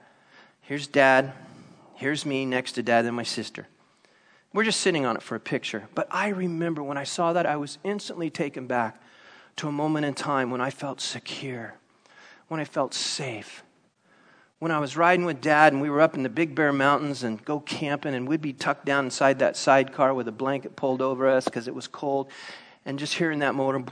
Here's 0.63 0.87
dad. 0.87 1.33
Here's 1.95 2.25
me 2.25 2.47
next 2.47 2.73
to 2.73 2.83
dad 2.83 3.05
and 3.05 3.17
my 3.17 3.23
sister. 3.23 3.67
We're 4.53 4.65
just 4.65 4.81
sitting 4.81 5.05
on 5.05 5.17
it 5.17 5.23
for 5.23 5.35
a 5.35 5.41
picture. 5.41 5.89
But 5.95 6.09
I 6.11 6.29
remember 6.29 6.83
when 6.83 6.97
I 6.97 7.05
saw 7.05 7.33
that, 7.35 7.47
I 7.47 7.57
was 7.57 7.79
instantly 7.85 8.31
taken 8.31 8.67
back 8.67 9.01
to 9.57 9.69
a 9.69 9.73
moment 9.73 10.07
in 10.07 10.15
time 10.15 10.51
when 10.51 10.61
I 10.61 10.71
felt 10.71 11.01
secure, 11.01 11.75
when 12.49 12.61
I 12.61 12.65
felt 12.65 12.95
safe, 12.95 13.63
when 14.59 14.73
I 14.73 14.79
was 14.81 14.97
riding 14.97 15.25
with 15.25 15.41
dad 15.41 15.73
and 15.73 15.81
we 15.81 15.91
were 15.91 16.01
up 16.01 16.15
in 16.15 16.23
the 16.23 16.29
Big 16.29 16.55
Bear 16.55 16.73
Mountains 16.73 17.23
and 17.23 17.45
go 17.45 17.61
camping, 17.61 18.15
and 18.15 18.27
we'd 18.27 18.41
be 18.41 18.53
tucked 18.53 18.85
down 18.85 19.05
inside 19.07 19.39
that 19.39 19.57
sidecar 19.57 20.15
with 20.15 20.27
a 20.29 20.33
blanket 20.33 20.77
pulled 20.77 21.01
over 21.01 21.29
us 21.29 21.45
because 21.45 21.69
it 21.69 21.75
was 21.75 21.87
cold, 21.87 22.31
and 22.85 22.99
just 22.99 23.15
hearing 23.15 23.41
that 23.41 23.55
motor 23.55 23.85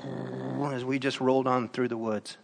as 0.74 0.84
we 0.84 0.98
just 0.98 1.20
rolled 1.20 1.46
on 1.46 1.68
through 1.68 1.88
the 1.88 1.96
woods. 1.96 2.36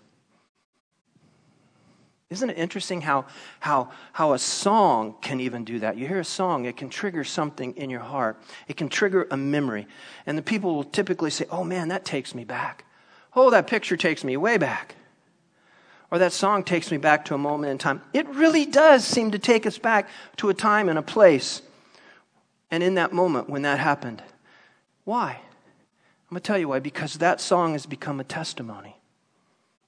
Isn't 2.31 2.49
it 2.49 2.57
interesting 2.57 3.03
how, 3.03 3.27
how, 3.61 3.91
how 4.13 4.33
a 4.33 4.39
song 4.39 5.17
can 5.21 5.39
even 5.41 5.65
do 5.65 5.81
that? 5.81 5.99
You 5.99 6.09
hear 6.09 6.21
a 6.21 6.25
song, 6.25 6.65
it 6.65 6.79
can 6.79 6.89
trigger 6.89 7.25
something 7.25 7.77
in 7.77 7.91
your 7.91 8.01
heart, 8.01 8.41
it 8.69 8.79
can 8.79 8.89
trigger 8.89 9.27
a 9.31 9.37
memory. 9.37 9.87
And 10.25 10.39
the 10.39 10.43
people 10.43 10.75
will 10.75 10.85
typically 10.85 11.29
say, 11.29 11.45
Oh 11.51 11.63
man, 11.63 11.89
that 11.89 12.07
takes 12.07 12.35
me 12.35 12.45
back. 12.45 12.87
Oh, 13.35 13.51
that 13.51 13.67
picture 13.67 13.99
takes 13.99 14.25
me 14.25 14.39
way 14.39 14.57
back. 14.57 14.95
Or 16.13 16.19
that 16.19 16.35
song 16.35 16.63
takes 16.63 16.91
me 16.91 16.99
back 16.99 17.25
to 17.25 17.35
a 17.35 17.39
moment 17.39 17.71
in 17.71 17.79
time. 17.79 18.03
It 18.13 18.29
really 18.29 18.67
does 18.67 19.03
seem 19.03 19.31
to 19.31 19.39
take 19.39 19.65
us 19.65 19.79
back 19.79 20.11
to 20.37 20.51
a 20.51 20.55
time 20.55 20.91
and 20.91 20.99
a 20.99 21.03
place. 21.03 21.63
And 22.71 22.83
in 22.83 22.97
that 22.97 23.15
moment 23.15 23.49
when 23.49 23.63
that 23.63 23.79
happened. 23.79 24.23
Why? 25.05 25.31
I'm 25.41 26.29
going 26.29 26.43
to 26.43 26.47
tell 26.47 26.59
you 26.59 26.69
why. 26.69 26.81
Because 26.81 27.15
that 27.15 27.41
song 27.41 27.73
has 27.73 27.87
become 27.87 28.21
a 28.21 28.25
testimony. 28.25 28.99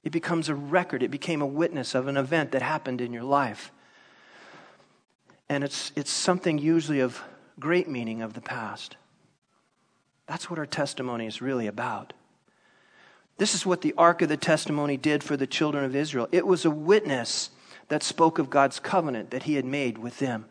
It 0.03 0.11
becomes 0.11 0.49
a 0.49 0.55
record, 0.55 1.03
it 1.03 1.11
became 1.11 1.43
a 1.43 1.47
witness 1.47 1.93
of 1.93 2.07
an 2.07 2.17
event 2.17 2.51
that 2.53 2.63
happened 2.63 3.01
in 3.01 3.13
your 3.13 3.23
life. 3.23 3.71
And 5.47 5.63
it's, 5.63 5.91
it's 5.95 6.11
something 6.11 6.57
usually 6.57 7.01
of 7.01 7.21
great 7.59 7.87
meaning 7.87 8.23
of 8.23 8.33
the 8.33 8.41
past. 8.41 8.97
That's 10.25 10.49
what 10.49 10.57
our 10.57 10.65
testimony 10.65 11.27
is 11.27 11.39
really 11.39 11.67
about. 11.67 12.13
This 13.37 13.53
is 13.53 13.65
what 13.65 13.81
the 13.81 13.93
Ark 13.97 14.21
of 14.21 14.29
the 14.29 14.37
Testimony 14.37 14.97
did 14.97 15.23
for 15.23 15.35
the 15.35 15.47
children 15.47 15.83
of 15.83 15.95
Israel. 15.95 16.27
It 16.31 16.47
was 16.47 16.65
a 16.65 16.71
witness 16.71 17.49
that 17.89 18.01
spoke 18.01 18.39
of 18.39 18.49
God's 18.49 18.79
covenant 18.79 19.31
that 19.31 19.43
He 19.43 19.55
had 19.55 19.65
made 19.65 19.97
with 19.97 20.19
them. 20.19 20.45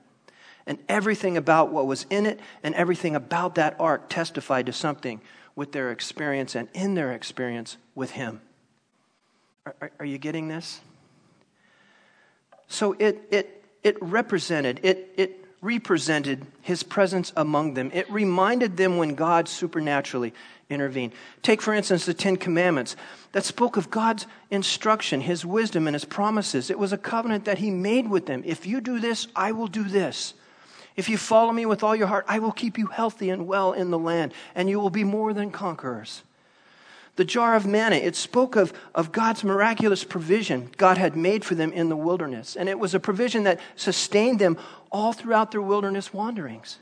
And 0.66 0.78
everything 0.88 1.36
about 1.36 1.72
what 1.72 1.86
was 1.86 2.06
in 2.10 2.26
it 2.26 2.40
and 2.62 2.74
everything 2.74 3.14
about 3.14 3.56
that 3.56 3.76
ark 3.78 4.08
testified 4.08 4.66
to 4.66 4.72
something 4.72 5.20
with 5.56 5.72
their 5.72 5.90
experience 5.90 6.54
and 6.54 6.68
in 6.72 6.94
their 6.94 7.12
experience 7.12 7.76
with 7.94 8.12
Him. 8.12 8.40
Are, 9.66 9.90
are, 9.98 10.06
you 10.06 10.18
getting 10.18 10.48
this? 10.48 10.80
So 12.68 12.94
it, 12.98 13.26
it, 13.30 13.64
it 13.82 13.96
represented, 14.02 14.80
it, 14.82 15.12
it 15.16 15.43
represented 15.64 16.46
his 16.60 16.82
presence 16.82 17.32
among 17.36 17.74
them. 17.74 17.90
It 17.94 18.10
reminded 18.10 18.76
them 18.76 18.98
when 18.98 19.14
God 19.14 19.48
supernaturally 19.48 20.34
intervened. 20.68 21.12
Take, 21.42 21.62
for 21.62 21.72
instance, 21.72 22.04
the 22.04 22.14
Ten 22.14 22.36
Commandments 22.36 22.96
that 23.32 23.44
spoke 23.44 23.76
of 23.76 23.90
God's 23.90 24.26
instruction, 24.50 25.20
his 25.22 25.44
wisdom, 25.44 25.86
and 25.86 25.94
his 25.94 26.04
promises. 26.04 26.70
It 26.70 26.78
was 26.78 26.92
a 26.92 26.98
covenant 26.98 27.46
that 27.46 27.58
he 27.58 27.70
made 27.70 28.08
with 28.08 28.26
them. 28.26 28.42
If 28.44 28.66
you 28.66 28.80
do 28.80 29.00
this, 29.00 29.26
I 29.34 29.52
will 29.52 29.66
do 29.66 29.84
this. 29.84 30.34
If 30.96 31.08
you 31.08 31.16
follow 31.16 31.52
me 31.52 31.66
with 31.66 31.82
all 31.82 31.96
your 31.96 32.06
heart, 32.06 32.26
I 32.28 32.38
will 32.38 32.52
keep 32.52 32.78
you 32.78 32.86
healthy 32.86 33.30
and 33.30 33.46
well 33.46 33.72
in 33.72 33.90
the 33.90 33.98
land, 33.98 34.32
and 34.54 34.68
you 34.68 34.78
will 34.78 34.90
be 34.90 35.04
more 35.04 35.32
than 35.32 35.50
conquerors. 35.50 36.22
The 37.16 37.24
jar 37.24 37.54
of 37.54 37.64
manna, 37.64 37.96
it 37.96 38.16
spoke 38.16 38.56
of, 38.56 38.72
of 38.94 39.12
God's 39.12 39.44
miraculous 39.44 40.02
provision 40.02 40.70
God 40.76 40.98
had 40.98 41.16
made 41.16 41.44
for 41.44 41.54
them 41.54 41.72
in 41.72 41.88
the 41.88 41.96
wilderness. 41.96 42.56
And 42.56 42.68
it 42.68 42.78
was 42.78 42.94
a 42.94 43.00
provision 43.00 43.44
that 43.44 43.60
sustained 43.76 44.40
them 44.40 44.58
all 44.90 45.12
throughout 45.12 45.52
their 45.52 45.62
wilderness 45.62 46.12
wanderings. 46.12 46.78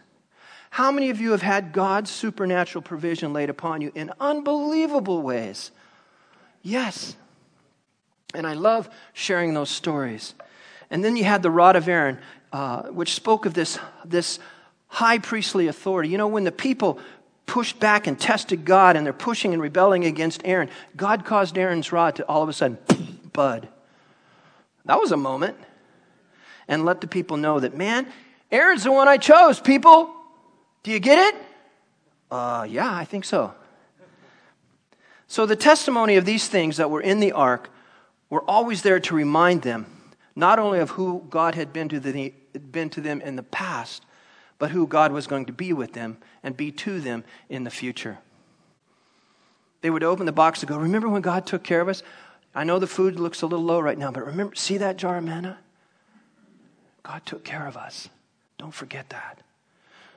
How 0.71 0.91
many 0.91 1.11
of 1.11 1.21
you 1.21 1.33
have 1.33 1.43
had 1.43 1.73
God's 1.75 2.11
supernatural 2.11 2.81
provision 2.81 3.35
laid 3.35 3.51
upon 3.51 3.83
you 3.83 3.93
in 3.95 4.11
unbelievable 4.19 5.21
ways? 5.21 5.71
Yes. 6.63 7.15
And 8.35 8.47
I 8.47 8.55
love 8.55 8.89
sharing 9.13 9.53
those 9.53 9.69
stories. 9.69 10.33
And 10.91 11.05
then 11.05 11.17
you 11.17 11.25
had 11.25 11.43
the 11.43 11.51
rod 11.51 11.77
of 11.77 11.89
Aaron, 11.89 12.19
uh, 12.55 12.85
which 12.85 13.13
spoke 13.13 13.45
of 13.45 13.53
this, 13.53 13.79
this 14.07 14.39
high 14.87 15.19
priestly 15.19 15.67
authority. 15.67 16.09
You 16.09 16.17
know, 16.17 16.29
when 16.29 16.45
the 16.45 16.53
people 16.53 16.99
pushed 17.47 17.79
back 17.81 18.07
and 18.07 18.19
tested 18.19 18.65
God 18.65 18.97
and 18.97 19.05
they're 19.05 19.13
pushing 19.13 19.53
and 19.53 19.61
rebelling 19.61 20.05
against 20.05 20.43
Aaron, 20.45 20.71
God 20.97 21.25
caused 21.25 21.59
Aaron's 21.59 21.93
rod 21.93 22.17
to 22.17 22.27
all 22.27 22.43
of 22.43 22.49
a 22.49 22.53
sudden 22.53 22.79
bud. 23.33 23.69
That 24.85 24.99
was 24.99 25.13
a 25.13 25.17
moment. 25.17 25.57
And 26.69 26.85
let 26.85 27.01
the 27.01 27.07
people 27.07 27.37
know 27.37 27.61
that, 27.61 27.77
man, 27.77 28.07
Aaron's 28.51 28.85
the 28.85 28.93
one 28.93 29.09
I 29.09 29.17
chose, 29.17 29.61
people. 29.61 30.15
Do 30.83 30.91
you 30.91 31.01
get 31.01 31.35
it? 31.35 31.41
Uh, 32.31 32.67
yeah, 32.69 32.95
I 32.95 33.05
think 33.05 33.25
so. 33.25 33.53
So 35.27 35.47
the 35.47 35.57
testimony 35.57 36.17
of 36.17 36.25
these 36.25 36.49
things 36.49 36.77
that 36.77 36.91
were 36.91 37.01
in 37.01 37.21
the 37.21 37.33
ark 37.33 37.71
were 38.31 38.43
always 38.43 38.83
there 38.83 39.01
to 39.01 39.15
remind 39.15 39.63
them 39.63 39.87
not 40.35 40.59
only 40.59 40.79
of 40.79 40.91
who 40.91 41.25
God 41.29 41.55
had 41.55 41.73
been 41.73 41.89
to, 41.91 42.01
the, 42.01 42.33
been 42.71 42.91
to 42.91 43.01
them 43.01 43.21
in 43.21 43.37
the 43.37 43.43
past, 43.43 44.05
but 44.63 44.71
who 44.71 44.87
God 44.87 45.11
was 45.11 45.27
going 45.27 45.47
to 45.47 45.53
be 45.53 45.73
with 45.73 45.93
them 45.93 46.19
and 46.41 46.57
be 46.57 46.71
to 46.71 47.01
them 47.01 47.25
in 47.49 47.65
the 47.65 47.71
future. 47.71 48.21
They 49.81 49.91
would 49.91 50.05
open 50.05 50.25
the 50.25 50.31
box 50.31 50.61
and 50.61 50.69
go, 50.69 50.79
Remember 50.79 51.09
when 51.09 51.21
God 51.21 51.47
took 51.47 51.65
care 51.65 51.81
of 51.81 51.89
us? 51.89 52.05
I 52.55 52.63
know 52.63 52.79
the 52.79 52.87
food 52.87 53.19
looks 53.19 53.43
a 53.43 53.47
little 53.47 53.65
low 53.65 53.81
right 53.81 53.99
now, 53.99 54.13
but 54.13 54.25
remember, 54.25 54.55
see 54.55 54.79
that 54.79 54.99
jar 54.99 55.17
of 55.17 55.25
manna? 55.25 55.59
God 57.03 57.27
took 57.27 57.43
care 57.43 57.67
of 57.67 57.77
us. 57.77 58.09
Don't 58.57 58.73
forget 58.73 59.09
that. 59.09 59.41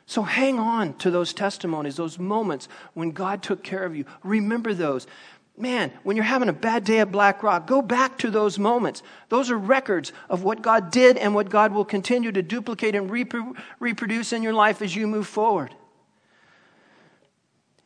So 0.06 0.22
hang 0.22 0.60
on 0.60 0.94
to 0.98 1.10
those 1.10 1.34
testimonies, 1.34 1.96
those 1.96 2.20
moments 2.20 2.68
when 2.94 3.10
God 3.10 3.42
took 3.42 3.64
care 3.64 3.84
of 3.84 3.96
you. 3.96 4.06
Remember 4.22 4.76
those. 4.76 5.08
Man, 5.58 5.92
when 6.04 6.18
you're 6.18 6.26
having 6.26 6.50
a 6.50 6.54
bad 6.54 6.84
day 6.84 7.00
at 7.00 7.12
Black 7.12 7.42
Rock, 7.42 7.66
go 7.66 7.82
back 7.82 8.18
to 8.20 8.30
those 8.30 8.60
moments. 8.60 9.02
Those 9.30 9.50
are 9.50 9.58
records 9.58 10.12
of 10.30 10.44
what 10.44 10.62
God 10.62 10.92
did 10.92 11.18
and 11.18 11.34
what 11.34 11.50
God 11.50 11.72
will 11.72 11.86
continue 11.86 12.32
to 12.34 12.42
duplicate 12.42 12.94
and 12.94 13.10
reproduce 13.80 14.34
in 14.34 14.44
your 14.44 14.54
life 14.54 14.82
as 14.82 14.96
you 14.96 15.08
move 15.08 15.28
forward. 15.28 15.74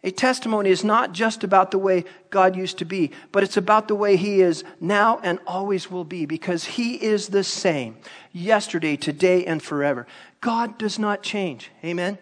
A 0.04 0.12
testimony 0.12 0.70
is 0.70 0.84
not 0.84 1.12
just 1.12 1.44
about 1.44 1.72
the 1.72 1.78
way 1.78 2.06
God 2.30 2.56
used 2.56 2.78
to 2.78 2.86
be, 2.86 3.12
but 3.32 3.44
it's 3.44 3.58
about 3.58 3.88
the 3.88 3.96
way 3.96 4.16
He 4.16 4.42
is 4.42 4.64
now 4.80 5.20
and 5.22 5.40
always 5.46 5.92
will 5.92 6.06
be 6.06 6.26
because 6.26 6.64
He 6.64 6.96
is 6.96 7.28
the 7.28 7.44
same 7.44 7.98
yesterday, 8.32 8.96
today, 8.96 9.46
and 9.46 9.62
forever. 9.62 10.08
God 10.40 10.78
does 10.78 10.98
not 10.98 11.22
change. 11.22 11.70
Amen? 11.84 12.18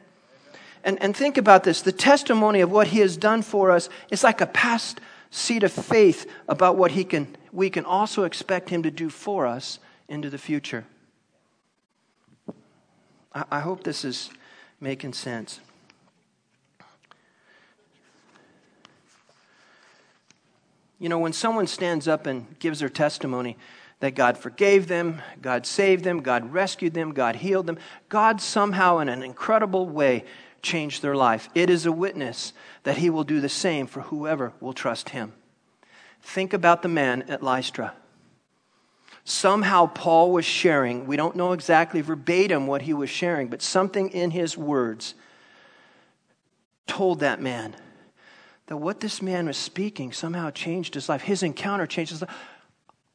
And, 0.84 1.02
and 1.02 1.16
think 1.16 1.38
about 1.38 1.64
this 1.64 1.82
the 1.82 1.92
testimony 1.92 2.62
of 2.62 2.72
what 2.72 2.88
He 2.88 3.00
has 3.00 3.16
done 3.16 3.44
for 3.44 3.70
us 3.70 3.90
is 4.10 4.24
like 4.24 4.42
a 4.42 4.48
past 4.48 5.00
seed 5.30 5.64
of 5.64 5.72
faith 5.72 6.30
about 6.48 6.78
what 6.78 6.92
he 6.92 7.04
can, 7.04 7.36
we 7.52 7.70
can 7.70 7.86
also 7.86 8.24
expect 8.24 8.70
him 8.70 8.84
to 8.84 8.92
do 8.92 9.10
for 9.10 9.46
us 9.46 9.80
into 10.08 10.30
the 10.30 10.38
future. 10.38 10.86
I, 13.34 13.44
I 13.52 13.60
hope 13.60 13.84
this 13.84 14.06
is 14.06 14.30
making 14.80 15.14
sense. 15.14 15.60
You 21.00 21.10
know, 21.10 21.20
when 21.20 21.34
someone 21.34 21.68
stands 21.68 22.08
up 22.08 22.26
and 22.26 22.58
gives 22.60 22.80
their 22.80 22.90
testimony 22.90 23.56
that 24.00 24.16
God 24.16 24.38
forgave 24.38 24.88
them, 24.88 25.22
God 25.42 25.66
saved 25.66 26.04
them, 26.04 26.22
God 26.22 26.54
rescued 26.54 26.94
them, 26.94 27.14
God 27.14 27.38
healed 27.38 27.68
them, 27.68 27.78
God 28.10 28.42
somehow, 28.42 29.00
in 29.00 29.10
an 29.10 29.24
incredible 29.24 29.88
way, 29.88 30.24
changed 30.62 31.02
their 31.02 31.16
life. 31.16 31.50
It 31.56 31.70
is 31.70 31.86
a 31.86 31.92
witness 31.92 32.54
that 32.84 32.98
he 32.98 33.10
will 33.10 33.24
do 33.24 33.42
the 33.42 33.50
same 33.50 33.88
for 33.88 34.02
whoever 34.02 34.54
will 34.60 34.74
trust 34.74 35.10
him. 35.10 35.34
Think 36.22 36.54
about 36.54 36.82
the 36.82 36.90
man 36.90 37.24
at 37.24 37.44
Lystra. 37.44 37.94
Somehow 39.24 39.88
Paul 39.88 40.32
was 40.32 40.46
sharing, 40.46 41.06
we 41.06 41.18
don't 41.18 41.36
know 41.36 41.52
exactly 41.52 42.02
verbatim 42.02 42.66
what 42.66 42.84
he 42.84 42.94
was 42.94 43.10
sharing, 43.10 43.48
but 43.48 43.62
something 43.62 44.10
in 44.10 44.32
his 44.32 44.58
words 44.58 45.16
told 46.86 47.20
that 47.20 47.42
man 47.42 47.76
that 48.68 48.78
what 48.78 49.00
this 49.00 49.22
man 49.22 49.48
was 49.48 49.58
speaking 49.58 50.12
somehow 50.12 50.50
changed 50.52 50.94
his 50.94 51.10
life. 51.10 51.22
His 51.22 51.44
encounter 51.44 51.86
changed 51.86 52.12
his 52.12 52.22
life. 52.22 52.36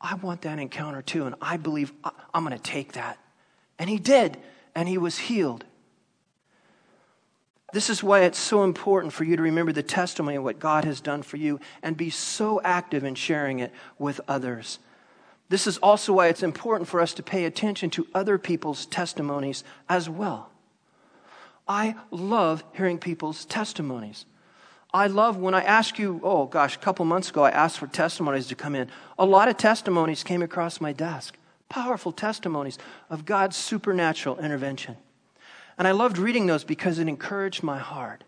I 0.01 0.15
want 0.17 0.43
that 0.43 0.59
encounter 0.59 1.03
too, 1.03 1.27
and 1.27 1.35
I 1.41 1.57
believe 1.57 1.93
I'm 2.35 2.45
going 2.45 2.57
to 2.57 2.63
take 2.63 2.93
that. 2.93 3.19
And 3.79 3.89
he 3.89 3.99
did, 3.99 4.39
and 4.75 4.89
he 4.89 4.99
was 4.99 5.17
healed. 5.17 5.65
This 7.73 7.89
is 7.89 8.03
why 8.03 8.21
it's 8.21 8.39
so 8.39 8.65
important 8.65 9.15
for 9.15 9.25
you 9.25 9.35
to 9.37 9.43
remember 9.43 9.73
the 9.73 9.83
testimony 9.83 10.37
of 10.37 10.45
what 10.45 10.59
God 10.59 10.85
has 10.85 11.01
done 11.01 11.23
for 11.23 11.39
you 11.39 11.59
and 11.83 11.97
be 11.97 12.11
so 12.11 12.61
active 12.63 13.03
in 13.03 13.15
sharing 13.15 13.61
it 13.61 13.73
with 13.99 14.21
others. 14.29 14.79
This 15.49 15.67
is 15.67 15.79
also 15.79 16.13
why 16.15 16.29
it's 16.29 16.43
important 16.43 16.89
for 16.89 17.01
us 17.01 17.15
to 17.15 17.23
pay 17.23 17.45
attention 17.45 17.91
to 17.91 18.07
other 18.15 18.39
people's 18.39 18.87
testimonies 18.87 19.65
as 19.89 20.09
well. 20.09 20.51
I 21.67 21.95
love 22.11 22.63
hearing 22.73 22.99
people's 22.99 23.45
testimonies. 23.47 24.27
I 24.95 25.07
love 25.07 25.39
when 25.39 25.55
I 25.55 25.63
ask 25.63 25.99
you, 25.99 26.21
oh 26.23 26.45
gosh, 26.47 26.77
a 26.77 26.79
couple 26.79 27.05
months 27.07 27.31
ago, 27.31 27.45
I 27.45 27.51
asked 27.51 27.79
for 27.79 27.87
testimonies 27.87 28.49
to 28.49 28.55
come 28.55 28.75
in. 28.75 28.91
A 29.19 29.25
lot 29.25 29.49
of 29.49 29.57
testimonies 29.57 30.23
came 30.23 30.43
across 30.43 30.81
my 30.81 30.93
desk. 30.93 31.39
Powerful 31.71 32.13
testimonies 32.13 32.79
of 33.09 33.25
God's 33.25 33.57
supernatural 33.57 34.39
intervention. 34.39 34.99
And 35.79 35.89
I 35.89 35.93
loved 35.93 36.19
reading 36.19 36.47
those 36.47 36.65
because 36.65 36.99
it 36.99 37.09
encouraged 37.09 37.63
my 37.63 37.79
heart. 37.79 38.25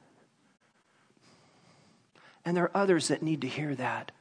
And 2.44 2.57
there 2.57 2.64
are 2.64 2.76
others 2.76 3.09
that 3.09 3.22
need 3.22 3.40
to 3.42 3.48
hear 3.48 3.74
that. 3.74 4.12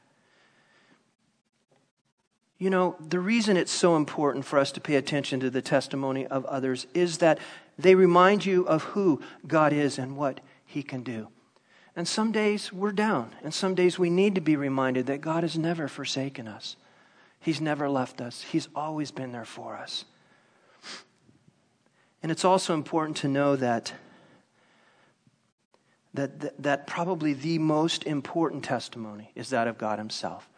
You 2.58 2.70
know, 2.70 2.96
the 3.00 3.18
reason 3.18 3.56
it's 3.56 3.72
so 3.72 3.96
important 3.96 4.44
for 4.44 4.58
us 4.58 4.72
to 4.72 4.80
pay 4.80 4.94
attention 4.94 5.40
to 5.40 5.50
the 5.50 5.60
testimony 5.60 6.26
of 6.26 6.44
others 6.46 6.86
is 6.94 7.18
that 7.18 7.38
they 7.78 7.94
remind 7.94 8.46
you 8.46 8.66
of 8.66 8.82
who 8.84 9.20
God 9.46 9.72
is 9.72 9.98
and 9.98 10.16
what 10.16 10.40
He 10.64 10.82
can 10.82 11.02
do. 11.02 11.28
And 11.96 12.08
some 12.08 12.32
days 12.32 12.72
we're 12.72 12.92
down, 12.92 13.32
and 13.42 13.52
some 13.52 13.74
days 13.74 13.98
we 13.98 14.10
need 14.10 14.34
to 14.34 14.40
be 14.40 14.56
reminded 14.56 15.06
that 15.06 15.20
God 15.20 15.42
has 15.42 15.58
never 15.58 15.88
forsaken 15.88 16.48
us. 16.48 16.76
He's 17.40 17.60
never 17.60 17.88
left 17.88 18.20
us, 18.20 18.42
He's 18.42 18.68
always 18.74 19.10
been 19.10 19.32
there 19.32 19.44
for 19.44 19.76
us. 19.76 20.04
And 22.24 22.30
it's 22.30 22.46
also 22.46 22.72
important 22.72 23.18
to 23.18 23.28
know 23.28 23.54
that, 23.56 23.92
that, 26.14 26.40
that, 26.40 26.62
that 26.62 26.86
probably 26.86 27.34
the 27.34 27.58
most 27.58 28.04
important 28.04 28.64
testimony 28.64 29.30
is 29.34 29.50
that 29.50 29.68
of 29.68 29.76
God 29.76 29.98
Himself 29.98 30.48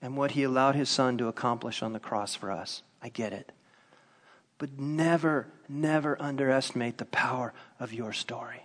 and 0.00 0.16
what 0.16 0.30
He 0.30 0.44
allowed 0.44 0.76
His 0.76 0.88
Son 0.88 1.18
to 1.18 1.28
accomplish 1.28 1.82
on 1.82 1.92
the 1.92 2.00
cross 2.00 2.34
for 2.34 2.50
us. 2.50 2.82
I 3.02 3.10
get 3.10 3.34
it. 3.34 3.52
But 4.56 4.78
never, 4.78 5.48
never 5.68 6.16
underestimate 6.22 6.96
the 6.96 7.04
power 7.04 7.52
of 7.78 7.92
your 7.92 8.14
story. 8.14 8.62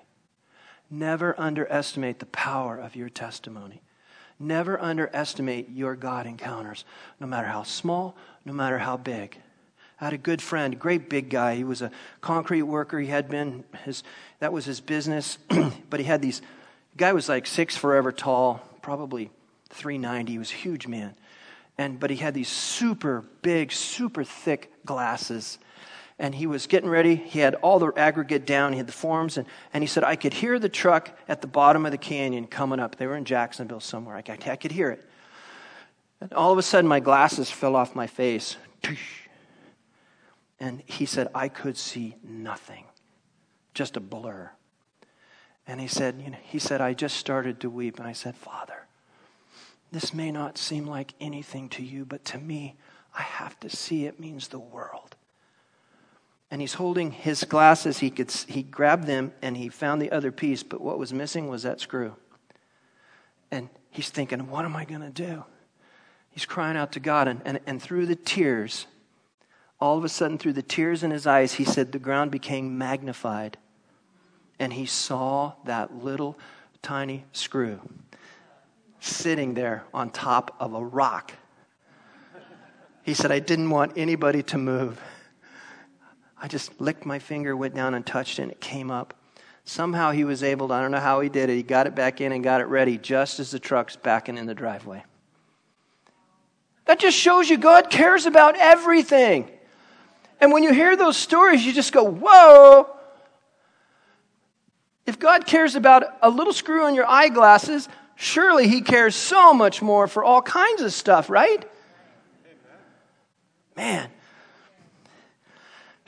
Never 0.89 1.38
underestimate 1.38 2.19
the 2.19 2.25
power 2.28 2.78
of 2.78 2.95
your 2.95 3.10
testimony. 3.10 3.82
Never 4.39 4.82
underestimate 4.82 5.71
your 5.71 5.97
God 5.97 6.25
encounters, 6.25 6.86
no 7.19 7.28
matter 7.28 7.49
how 7.49 7.63
small, 7.63 8.15
no 8.45 8.54
matter 8.54 8.78
how 8.78 8.95
big. 8.95 9.39
I 9.99 10.05
had 10.05 10.13
a 10.13 10.17
good 10.17 10.41
friend, 10.41 10.79
great 10.79 11.09
big 11.09 11.29
guy. 11.29 11.55
He 11.55 11.63
was 11.63 11.81
a 11.81 11.91
concrete 12.21 12.63
worker. 12.63 12.99
He 12.99 13.07
had 13.07 13.29
been 13.29 13.65
his 13.83 14.03
that 14.39 14.53
was 14.53 14.65
his 14.65 14.79
business, 14.79 15.38
but 15.89 15.99
he 15.99 16.05
had 16.05 16.21
these. 16.21 16.39
The 16.39 16.97
guy 16.97 17.13
was 17.13 17.27
like 17.27 17.45
six 17.45 17.75
forever 17.75 18.12
tall, 18.12 18.62
probably 18.81 19.29
390. 19.69 20.31
He 20.31 20.38
was 20.38 20.51
a 20.51 20.55
huge 20.55 20.88
man, 20.88 21.15
and 21.77 21.99
but 21.99 22.09
he 22.09 22.15
had 22.15 22.33
these 22.33 22.47
super 22.47 23.25
big, 23.41 23.71
super 23.71 24.23
thick 24.23 24.71
glasses. 24.85 25.59
And 26.21 26.35
he 26.35 26.47
was 26.47 26.67
getting 26.67 26.89
ready. 26.89 27.15
He 27.15 27.39
had 27.39 27.55
all 27.55 27.79
the 27.79 27.93
aggregate 27.95 28.45
down. 28.45 28.73
He 28.73 28.77
had 28.77 28.88
the 28.88 28.93
forms, 28.93 29.38
and, 29.38 29.47
and 29.73 29.81
he 29.81 29.88
said, 29.88 30.03
"I 30.03 30.15
could 30.15 30.33
hear 30.33 30.59
the 30.59 30.67
truck 30.67 31.17
at 31.29 31.41
the 31.41 31.47
bottom 31.47 31.85
of 31.85 31.91
the 31.91 31.97
canyon 31.97 32.47
coming 32.47 32.79
up. 32.79 32.97
They 32.97 33.07
were 33.07 33.15
in 33.15 33.23
Jacksonville 33.23 33.79
somewhere. 33.79 34.15
I, 34.15 34.19
I 34.19 34.55
could 34.55 34.71
hear 34.71 34.91
it." 34.91 35.05
And 36.21 36.33
all 36.33 36.51
of 36.51 36.57
a 36.57 36.62
sudden, 36.62 36.89
my 36.89 36.99
glasses 36.99 37.49
fell 37.49 37.75
off 37.75 37.95
my 37.95 38.07
face. 38.07 38.57
And 40.60 40.84
he 40.86 41.06
said, 41.06 41.30
I 41.34 41.48
could 41.48 41.78
see 41.78 42.15
nothing, 42.24 42.86
just 43.74 43.95
a 43.95 44.00
blur. 44.00 44.52
And 45.65 45.80
he 45.80 45.88
said, 45.88 46.22
you 46.24 46.32
know, 46.32 46.38
he 46.41 46.60
said, 46.60 46.82
I 46.82 46.93
just 46.93 47.17
started 47.17 47.60
to 47.62 47.69
weep. 47.69 48.00
And 48.00 48.08
I 48.08 48.13
said, 48.13 48.36
Father, 48.36 48.88
this 49.91 50.13
may 50.13 50.32
not 50.32 50.58
seem 50.58 50.86
like 50.86 51.13
anything 51.22 51.69
to 51.69 51.84
you, 51.84 52.06
but 52.06 52.26
to 52.26 52.38
me, 52.38 52.76
I 53.17 53.22
have 53.22 53.60
to 53.62 53.69
see 53.69 54.06
it 54.06 54.19
means 54.19 54.48
the 54.48 54.60
world. 54.60 55.15
And 56.52 56.62
he's 56.62 56.74
holding 56.74 57.12
his 57.12 57.43
glasses. 57.43 58.00
He, 58.00 58.10
could, 58.10 58.32
he 58.32 58.63
grabbed 58.63 59.06
them 59.06 59.32
and 59.41 59.56
he 59.56 59.69
found 59.69 60.02
the 60.02 60.12
other 60.12 60.32
piece, 60.32 60.63
but 60.63 60.82
what 60.82 60.98
was 60.98 61.13
missing 61.13 61.48
was 61.48 61.63
that 61.63 61.80
screw. 61.80 62.15
And 63.52 63.69
he's 63.91 64.10
thinking, 64.10 64.50
what 64.50 64.65
am 64.65 64.76
I 64.76 64.86
going 64.86 65.02
to 65.02 65.10
do? 65.10 65.43
He's 66.32 66.45
crying 66.45 66.78
out 66.78 66.91
to 66.93 67.00
God, 67.00 67.28
and, 67.28 67.41
and, 67.45 67.60
and 67.65 67.82
through 67.82 68.06
the 68.06 68.15
tears, 68.15 68.88
all 69.82 69.98
of 69.98 70.04
a 70.04 70.10
sudden, 70.10 70.38
through 70.38 70.54
the 70.54 70.62
tears 70.62 71.04
in 71.04 71.12
his 71.12 71.26
eyes, 71.26 71.54
he 71.54 71.63
said 71.63 71.92
the 71.92 72.00
ground 72.00 72.32
became 72.32 72.78
magnified. 72.78 73.58
And 74.60 74.74
he 74.74 74.86
saw 74.86 75.54
that 75.63 76.04
little 76.04 76.38
tiny 76.82 77.26
screw 77.32 77.80
sitting 79.00 79.54
there 79.54 79.86
on 79.94 80.10
top 80.10 80.56
of 80.60 80.74
a 80.74 80.84
rock. 80.84 81.34
He 83.04 83.13
said, 83.13 83.32
I 83.32 83.39
didn't 83.39 83.70
want 83.70 83.94
anybody 83.96 84.44
to 84.44 84.58
move. 84.58 85.00
I 86.38 86.48
just 86.48 86.80
licked 86.80 87.06
my 87.06 87.20
finger, 87.20 87.56
went 87.56 87.76
down 87.76 87.94
and 87.94 88.06
touched 88.06 88.39
it, 88.39 88.44
and 88.44 88.52
it 88.52 88.60
came 88.60 88.92
up. 88.92 89.13
Somehow 89.63 90.12
he 90.12 90.24
was 90.24 90.44
able 90.44 90.68
to, 90.68 90.74
I 90.74 90.82
don't 90.82 90.92
know 90.92 91.00
how 91.00 91.22
he 91.22 91.30
did 91.30 91.50
it, 91.50 91.56
he 91.56 91.63
got 91.63 91.88
it 91.88 91.96
back 91.96 92.22
in 92.22 92.32
and 92.32 92.44
got 92.44 92.60
it 92.60 92.65
ready 92.65 92.98
just 92.98 93.39
as 93.39 93.52
the 93.52 93.60
truck's 93.60 93.96
backing 93.96 94.38
in 94.38 94.46
the 94.46 94.56
driveway. 94.56 95.04
That 96.86 97.00
just 97.00 97.18
shows 97.18 97.50
you 97.50 97.58
God 97.58 97.89
cares 97.89 98.26
about 98.26 98.58
everything. 98.58 99.50
And 100.41 100.52
when 100.52 100.63
you 100.63 100.73
hear 100.73 100.95
those 100.95 101.17
stories, 101.17 101.65
you 101.65 101.73
just 101.73 101.91
go, 101.91 102.04
whoa. 102.04 102.88
If 105.06 105.19
God 105.19 105.45
cares 105.45 105.75
about 105.75 106.04
a 106.21 106.30
little 106.30 106.54
screw 106.54 106.86
on 106.86 106.95
your 106.95 107.08
eyeglasses, 107.08 107.89
surely 108.15 108.67
He 108.67 108.82
cares 108.82 109.15
so 109.15 109.54
much 109.54 109.82
more 109.82 110.08
for 110.08 110.23
all 110.23 110.41
kinds 110.41 110.82
of 110.82 110.93
stuff, 110.93 111.30
right? 111.30 111.67
Man. 113.75 114.10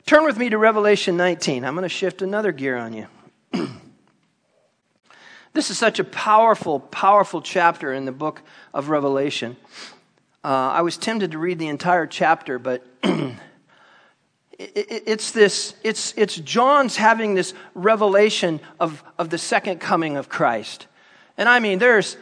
Turn 0.06 0.24
with 0.24 0.36
me 0.36 0.50
to 0.50 0.58
Revelation 0.58 1.16
19. 1.16 1.64
I'm 1.64 1.74
going 1.74 1.84
to 1.84 1.88
shift 1.88 2.22
another 2.22 2.52
gear 2.52 2.76
on 2.76 2.92
you. 2.92 3.06
this 5.52 5.70
is 5.70 5.78
such 5.78 5.98
a 5.98 6.04
powerful, 6.04 6.80
powerful 6.80 7.40
chapter 7.40 7.92
in 7.92 8.04
the 8.04 8.12
book 8.12 8.42
of 8.74 8.88
Revelation. 8.88 9.56
Uh, 10.44 10.48
I 10.48 10.82
was 10.82 10.96
tempted 10.96 11.32
to 11.32 11.38
read 11.38 11.58
the 11.58 11.68
entire 11.68 12.06
chapter, 12.06 12.58
but 12.58 12.84
it's 14.74 15.32
this 15.32 15.74
it's 15.82 16.14
it's 16.16 16.36
john's 16.36 16.96
having 16.96 17.34
this 17.34 17.54
revelation 17.74 18.60
of 18.78 19.02
of 19.18 19.30
the 19.30 19.38
second 19.38 19.80
coming 19.80 20.16
of 20.16 20.28
christ. 20.28 20.86
And 21.36 21.48
i 21.48 21.58
mean 21.58 21.78
there's 21.78 22.16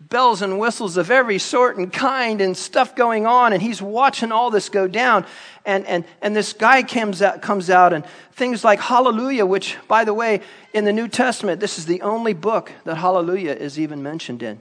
bells 0.00 0.42
and 0.42 0.58
whistles 0.58 0.96
of 0.96 1.10
every 1.10 1.38
sort 1.38 1.76
and 1.76 1.92
kind 1.92 2.40
and 2.40 2.56
stuff 2.56 2.96
going 2.96 3.26
on 3.26 3.52
and 3.52 3.62
he's 3.62 3.80
watching 3.80 4.32
all 4.32 4.50
this 4.50 4.68
go 4.68 4.88
down. 4.88 5.26
And 5.64 5.86
and 5.86 6.04
and 6.20 6.34
this 6.34 6.52
guy 6.52 6.82
comes 6.82 7.22
out 7.22 7.42
comes 7.42 7.70
out 7.70 7.92
and 7.92 8.04
things 8.32 8.64
like 8.64 8.80
hallelujah 8.80 9.46
which 9.46 9.76
by 9.88 10.04
the 10.04 10.14
way 10.14 10.40
in 10.72 10.84
the 10.84 10.92
new 10.92 11.08
testament 11.08 11.60
this 11.60 11.78
is 11.78 11.86
the 11.86 12.02
only 12.02 12.32
book 12.32 12.72
that 12.84 12.96
hallelujah 12.96 13.52
is 13.52 13.78
even 13.78 14.02
mentioned 14.02 14.42
in. 14.42 14.60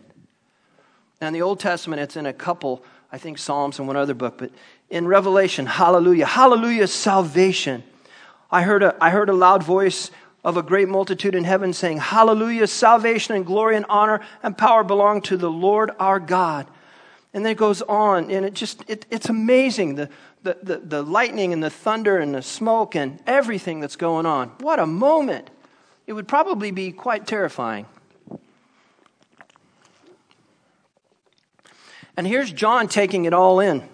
And 1.19 1.35
the 1.35 1.41
old 1.41 1.59
testament 1.59 2.01
it's 2.01 2.15
in 2.15 2.25
a 2.25 2.33
couple 2.33 2.83
I 3.11 3.17
think 3.17 3.37
Psalms 3.37 3.77
and 3.77 3.87
one 3.87 3.97
other 3.97 4.13
book, 4.13 4.37
but 4.37 4.51
in 4.91 5.07
Revelation, 5.07 5.65
hallelujah, 5.65 6.25
hallelujah, 6.25 6.85
salvation. 6.85 7.83
I 8.51 8.63
heard 8.63 8.83
a, 8.83 8.95
I 9.01 9.09
heard 9.09 9.29
a 9.29 9.33
loud 9.33 9.63
voice 9.63 10.11
of 10.43 10.57
a 10.57 10.63
great 10.63 10.89
multitude 10.89 11.33
in 11.33 11.45
heaven 11.45 11.71
saying, 11.71 11.99
Hallelujah, 11.99 12.67
salvation 12.67 13.35
and 13.35 13.45
glory 13.45 13.77
and 13.77 13.85
honor 13.87 14.19
and 14.43 14.57
power 14.57 14.83
belong 14.83 15.21
to 15.23 15.37
the 15.37 15.49
Lord 15.49 15.91
our 15.97 16.19
God. 16.19 16.67
And 17.33 17.45
then 17.45 17.53
it 17.53 17.57
goes 17.57 17.81
on, 17.83 18.29
and 18.29 18.45
it 18.45 18.53
just, 18.53 18.83
it, 18.89 19.05
it's 19.09 19.29
amazing 19.29 19.95
the, 19.95 20.09
the, 20.43 20.57
the, 20.61 20.77
the 20.79 21.01
lightning 21.01 21.53
and 21.53 21.63
the 21.63 21.69
thunder 21.69 22.17
and 22.17 22.35
the 22.35 22.41
smoke 22.41 22.93
and 22.93 23.21
everything 23.25 23.79
that's 23.79 23.95
going 23.95 24.25
on. 24.25 24.49
What 24.59 24.79
a 24.79 24.85
moment! 24.85 25.49
It 26.05 26.13
would 26.13 26.27
probably 26.27 26.71
be 26.71 26.91
quite 26.91 27.25
terrifying. 27.25 27.85
And 32.17 32.27
here's 32.27 32.51
John 32.51 32.89
taking 32.89 33.23
it 33.23 33.33
all 33.33 33.61
in. 33.61 33.87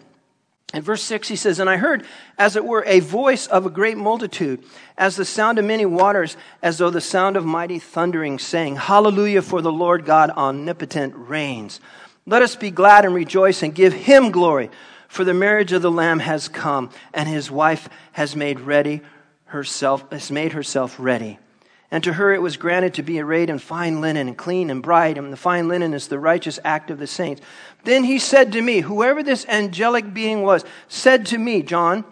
In 0.78 0.84
verse 0.84 1.02
6, 1.02 1.28
he 1.28 1.36
says, 1.36 1.58
And 1.58 1.68
I 1.68 1.78
heard, 1.78 2.06
as 2.38 2.56
it 2.56 2.64
were, 2.64 2.84
a 2.86 3.00
voice 3.00 3.48
of 3.48 3.66
a 3.66 3.70
great 3.72 3.98
multitude, 3.98 4.64
as 4.96 5.16
the 5.16 5.26
sound 5.26 5.58
of 5.58 5.66
many 5.66 5.88
waters, 5.88 6.38
as 6.62 6.78
though 6.78 6.92
the 6.92 7.02
sound 7.02 7.36
of 7.36 7.44
mighty 7.44 7.80
thundering, 7.80 8.38
saying, 8.38 8.76
Hallelujah, 8.76 9.42
for 9.42 9.64
the 9.64 9.72
Lord 9.72 10.06
God 10.06 10.30
omnipotent 10.30 11.16
reigns. 11.16 11.80
Let 12.28 12.44
us 12.44 12.56
be 12.56 12.70
glad 12.70 13.06
and 13.06 13.16
rejoice 13.16 13.64
and 13.64 13.74
give 13.74 13.92
him 13.92 14.30
glory, 14.30 14.70
for 15.08 15.24
the 15.24 15.34
marriage 15.34 15.72
of 15.72 15.82
the 15.82 15.90
Lamb 15.90 16.20
has 16.20 16.48
come, 16.48 16.92
and 17.12 17.28
his 17.28 17.50
wife 17.50 17.90
has 18.12 18.36
made 18.36 18.60
ready 18.60 19.02
herself, 19.46 20.06
has 20.12 20.30
made 20.30 20.52
herself 20.52 20.96
ready. 21.00 21.40
And 21.90 22.04
to 22.04 22.14
her 22.14 22.34
it 22.34 22.42
was 22.42 22.58
granted 22.58 22.94
to 22.96 23.04
be 23.04 23.20
arrayed 23.20 23.50
in 23.50 23.60
fine 23.60 24.02
linen 24.02 24.28
and 24.28 24.38
clean 24.38 24.70
and 24.70 24.84
bright, 24.84 25.18
and 25.18 25.32
the 25.32 25.38
fine 25.38 25.68
linen 25.68 25.94
is 25.94 26.08
the 26.08 26.20
righteous 26.20 26.60
act 26.64 26.92
of 26.92 27.00
the 27.00 27.08
saints. 27.08 27.42
Then 27.86 28.04
he 28.04 28.20
said 28.20 28.52
to 28.52 28.62
me, 28.62 28.82
whoever 28.82 29.24
this 29.24 29.46
angelic 29.48 30.14
being 30.14 30.42
was, 30.42 30.66
said 30.90 31.26
to 31.28 31.38
me, 31.38 31.62
John, 31.62 32.04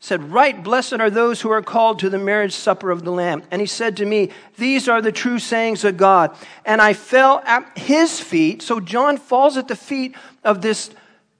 said, 0.00 0.32
Right, 0.32 0.60
blessed 0.60 0.94
are 0.94 1.10
those 1.10 1.40
who 1.40 1.50
are 1.50 1.62
called 1.62 2.00
to 2.00 2.10
the 2.10 2.18
marriage 2.18 2.54
supper 2.54 2.90
of 2.90 3.04
the 3.04 3.12
Lamb. 3.12 3.44
And 3.50 3.60
he 3.60 3.66
said 3.66 3.98
to 3.98 4.06
me, 4.06 4.30
These 4.56 4.88
are 4.88 5.00
the 5.00 5.12
true 5.12 5.38
sayings 5.38 5.84
of 5.84 5.96
God. 5.96 6.34
And 6.64 6.80
I 6.80 6.94
fell 6.94 7.42
at 7.44 7.78
his 7.78 8.18
feet. 8.18 8.62
So 8.62 8.80
John 8.80 9.18
falls 9.18 9.56
at 9.56 9.68
the 9.68 9.76
feet 9.76 10.16
of 10.42 10.62
this 10.62 10.90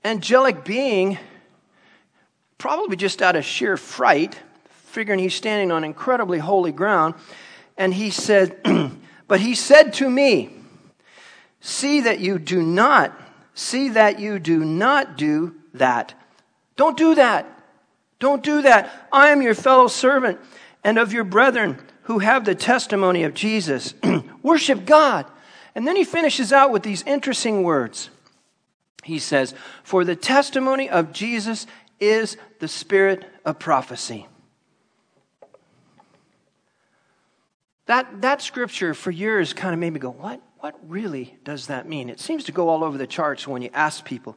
angelic 0.05 0.65
being, 0.65 1.19
probably 2.59 2.97
just 2.97 3.23
out 3.23 3.35
of 3.35 3.45
sheer 3.45 3.77
fright 3.77 4.39
figuring 4.91 5.21
he's 5.21 5.35
standing 5.35 5.71
on 5.71 5.85
incredibly 5.85 6.39
holy 6.39 6.73
ground. 6.73 7.15
And 7.77 7.95
he 7.95 8.11
said, 8.11 8.59
But 9.29 9.41
he 9.41 9.55
said 9.55 9.93
to 9.95 10.11
me, 10.11 10.51
See 11.61 12.01
that 12.01 12.21
you 12.21 12.39
do 12.39 12.63
not, 12.63 13.19
see 13.55 13.91
that 13.91 14.19
you 14.19 14.39
do 14.39 14.65
not 14.65 15.17
do 15.17 15.55
that. 15.75 16.15
Don't 16.77 16.97
do 16.97 17.15
that. 17.15 17.47
Don't 18.19 18.43
do 18.43 18.63
that. 18.63 19.09
I 19.13 19.29
am 19.29 19.43
your 19.43 19.55
fellow 19.55 19.87
servant 19.87 20.41
and 20.83 20.99
of 20.99 21.13
your 21.13 21.25
brethren 21.25 21.79
who 22.05 22.19
have 22.19 22.45
the 22.45 22.55
testimony 22.55 23.23
of 23.23 23.35
Jesus. 23.35 23.95
Worship 24.43 24.85
God. 24.85 25.27
And 25.75 25.87
then 25.87 25.97
he 25.97 26.05
finishes 26.05 26.53
out 26.53 26.73
with 26.73 26.83
these 26.83 27.03
interesting 27.05 27.63
words. 27.63 28.11
He 29.05 29.19
says, 29.19 29.55
For 29.83 30.05
the 30.05 30.17
testimony 30.17 30.91
of 30.91 31.13
Jesus 31.13 31.67
is 32.01 32.37
the 32.59 32.69
spirit 32.69 33.25
of 33.45 33.59
prophecy. 33.59 34.27
That, 37.91 38.23
that 38.23 38.41
scripture 38.41 38.95
for 38.95 39.11
years 39.11 39.53
kind 39.53 39.75
of 39.75 39.81
made 39.81 39.93
me 39.93 39.99
go, 39.99 40.13
what, 40.13 40.41
what 40.61 40.79
really 40.87 41.37
does 41.43 41.67
that 41.67 41.89
mean? 41.89 42.09
It 42.09 42.21
seems 42.21 42.45
to 42.45 42.53
go 42.53 42.69
all 42.69 42.85
over 42.85 42.97
the 42.97 43.05
charts 43.05 43.49
when 43.49 43.63
you 43.63 43.71
ask 43.75 44.05
people. 44.05 44.37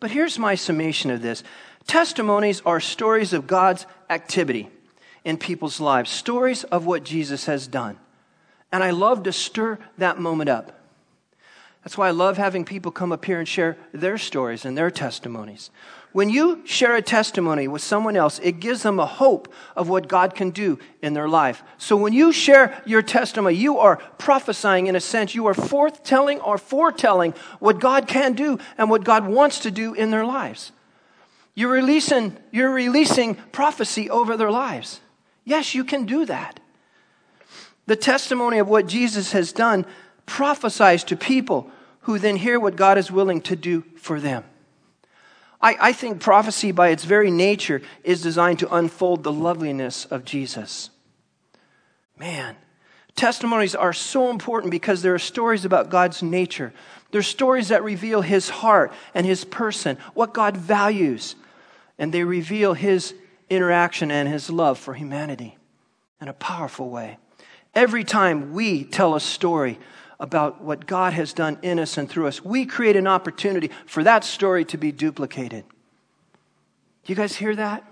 But 0.00 0.10
here's 0.10 0.36
my 0.36 0.56
summation 0.56 1.12
of 1.12 1.22
this 1.22 1.44
testimonies 1.86 2.60
are 2.66 2.80
stories 2.80 3.32
of 3.32 3.46
God's 3.46 3.86
activity 4.10 4.68
in 5.24 5.38
people's 5.38 5.78
lives, 5.78 6.10
stories 6.10 6.64
of 6.64 6.86
what 6.86 7.04
Jesus 7.04 7.44
has 7.46 7.68
done. 7.68 8.00
And 8.72 8.82
I 8.82 8.90
love 8.90 9.22
to 9.22 9.32
stir 9.32 9.78
that 9.98 10.18
moment 10.18 10.50
up. 10.50 10.82
That's 11.84 11.96
why 11.96 12.08
I 12.08 12.10
love 12.10 12.36
having 12.36 12.64
people 12.64 12.90
come 12.90 13.12
up 13.12 13.24
here 13.24 13.38
and 13.38 13.46
share 13.46 13.76
their 13.92 14.18
stories 14.18 14.64
and 14.64 14.76
their 14.76 14.90
testimonies. 14.90 15.70
When 16.12 16.30
you 16.30 16.62
share 16.64 16.96
a 16.96 17.02
testimony 17.02 17.68
with 17.68 17.82
someone 17.82 18.16
else, 18.16 18.40
it 18.42 18.60
gives 18.60 18.82
them 18.82 18.98
a 18.98 19.06
hope 19.06 19.52
of 19.76 19.88
what 19.88 20.08
God 20.08 20.34
can 20.34 20.50
do 20.50 20.78
in 21.02 21.12
their 21.12 21.28
life. 21.28 21.62
So 21.76 21.96
when 21.96 22.14
you 22.14 22.32
share 22.32 22.82
your 22.86 23.02
testimony, 23.02 23.56
you 23.56 23.78
are 23.78 23.96
prophesying 24.16 24.86
in 24.86 24.96
a 24.96 25.00
sense. 25.00 25.34
You 25.34 25.46
are 25.46 25.54
forthtelling 25.54 26.44
or 26.44 26.56
foretelling 26.56 27.34
what 27.58 27.78
God 27.78 28.08
can 28.08 28.32
do 28.32 28.58
and 28.78 28.88
what 28.88 29.04
God 29.04 29.26
wants 29.26 29.60
to 29.60 29.70
do 29.70 29.92
in 29.92 30.10
their 30.10 30.24
lives. 30.24 30.72
You're 31.54 31.72
releasing, 31.72 32.36
you're 32.52 32.72
releasing 32.72 33.34
prophecy 33.34 34.08
over 34.08 34.36
their 34.36 34.50
lives. 34.50 35.00
Yes, 35.44 35.74
you 35.74 35.84
can 35.84 36.06
do 36.06 36.24
that. 36.24 36.60
The 37.86 37.96
testimony 37.96 38.58
of 38.58 38.68
what 38.68 38.86
Jesus 38.86 39.32
has 39.32 39.52
done 39.52 39.84
prophesies 40.24 41.04
to 41.04 41.16
people 41.16 41.70
who 42.02 42.18
then 42.18 42.36
hear 42.36 42.58
what 42.58 42.76
God 42.76 42.96
is 42.96 43.10
willing 43.10 43.40
to 43.42 43.56
do 43.56 43.82
for 43.96 44.20
them. 44.20 44.44
I, 45.60 45.76
I 45.80 45.92
think 45.92 46.20
prophecy, 46.20 46.72
by 46.72 46.88
its 46.88 47.04
very 47.04 47.30
nature, 47.30 47.82
is 48.04 48.22
designed 48.22 48.60
to 48.60 48.74
unfold 48.74 49.24
the 49.24 49.32
loveliness 49.32 50.04
of 50.04 50.24
Jesus. 50.24 50.90
Man, 52.18 52.56
testimonies 53.16 53.74
are 53.74 53.92
so 53.92 54.30
important 54.30 54.70
because 54.70 55.02
there 55.02 55.14
are 55.14 55.18
stories 55.18 55.64
about 55.64 55.90
God's 55.90 56.22
nature. 56.22 56.72
They're 57.10 57.22
stories 57.22 57.68
that 57.68 57.82
reveal 57.82 58.20
his 58.20 58.48
heart 58.48 58.92
and 59.14 59.26
his 59.26 59.44
person, 59.44 59.98
what 60.14 60.34
God 60.34 60.56
values, 60.56 61.34
and 61.98 62.12
they 62.12 62.22
reveal 62.22 62.74
his 62.74 63.14
interaction 63.50 64.10
and 64.10 64.28
his 64.28 64.50
love 64.50 64.78
for 64.78 64.94
humanity 64.94 65.56
in 66.20 66.28
a 66.28 66.34
powerful 66.34 66.90
way. 66.90 67.18
Every 67.74 68.04
time 68.04 68.52
we 68.52 68.84
tell 68.84 69.14
a 69.14 69.20
story 69.20 69.78
about 70.20 70.60
what 70.62 70.86
God 70.86 71.12
has 71.12 71.32
done 71.32 71.58
in 71.62 71.78
us 71.78 71.96
and 71.96 72.08
through 72.08 72.26
us, 72.26 72.44
we 72.44 72.66
create 72.66 72.96
an 72.96 73.06
opportunity 73.06 73.70
for 73.86 74.02
that 74.02 74.24
story 74.24 74.64
to 74.66 74.76
be 74.76 74.90
duplicated. 74.90 75.64
You 77.06 77.14
guys 77.14 77.36
hear 77.36 77.54
that? 77.56 77.84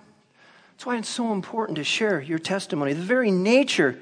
That's 0.72 0.84
why 0.84 0.96
it's 0.98 1.08
so 1.08 1.32
important 1.32 1.76
to 1.76 1.84
share 1.84 2.20
your 2.20 2.38
testimony. 2.38 2.92
The 2.92 3.00
very 3.00 3.30
nature, 3.30 3.98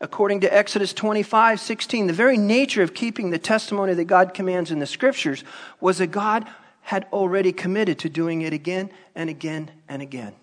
according 0.00 0.40
to 0.40 0.54
Exodus 0.54 0.92
25 0.92 1.58
16, 1.58 2.06
the 2.06 2.12
very 2.12 2.38
nature 2.38 2.82
of 2.82 2.94
keeping 2.94 3.30
the 3.30 3.38
testimony 3.38 3.94
that 3.94 4.04
God 4.04 4.34
commands 4.34 4.70
in 4.70 4.78
the 4.78 4.86
scriptures 4.86 5.42
was 5.80 5.98
that 5.98 6.08
God 6.08 6.46
had 6.82 7.06
already 7.12 7.52
committed 7.52 7.98
to 8.00 8.08
doing 8.08 8.42
it 8.42 8.52
again 8.52 8.90
and 9.16 9.30
again 9.30 9.70
and 9.88 10.00
again. 10.02 10.34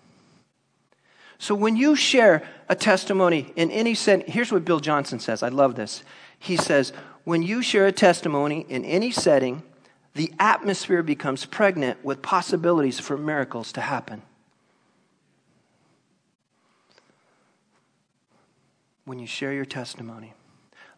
So 1.38 1.54
when 1.54 1.76
you 1.76 1.96
share 1.96 2.46
a 2.68 2.74
testimony 2.74 3.50
in 3.56 3.70
any 3.70 3.94
sense, 3.94 4.24
here's 4.26 4.52
what 4.52 4.66
Bill 4.66 4.80
Johnson 4.80 5.18
says. 5.18 5.42
I 5.42 5.48
love 5.48 5.74
this. 5.74 6.02
He 6.38 6.58
says, 6.58 6.92
when 7.24 7.42
you 7.42 7.62
share 7.62 7.86
a 7.86 7.92
testimony 7.92 8.66
in 8.68 8.84
any 8.84 9.10
setting, 9.10 9.62
the 10.14 10.32
atmosphere 10.38 11.02
becomes 11.02 11.44
pregnant 11.44 12.04
with 12.04 12.22
possibilities 12.22 12.98
for 12.98 13.16
miracles 13.16 13.72
to 13.72 13.80
happen. 13.80 14.22
When 19.04 19.18
you 19.18 19.26
share 19.26 19.52
your 19.52 19.64
testimony. 19.64 20.34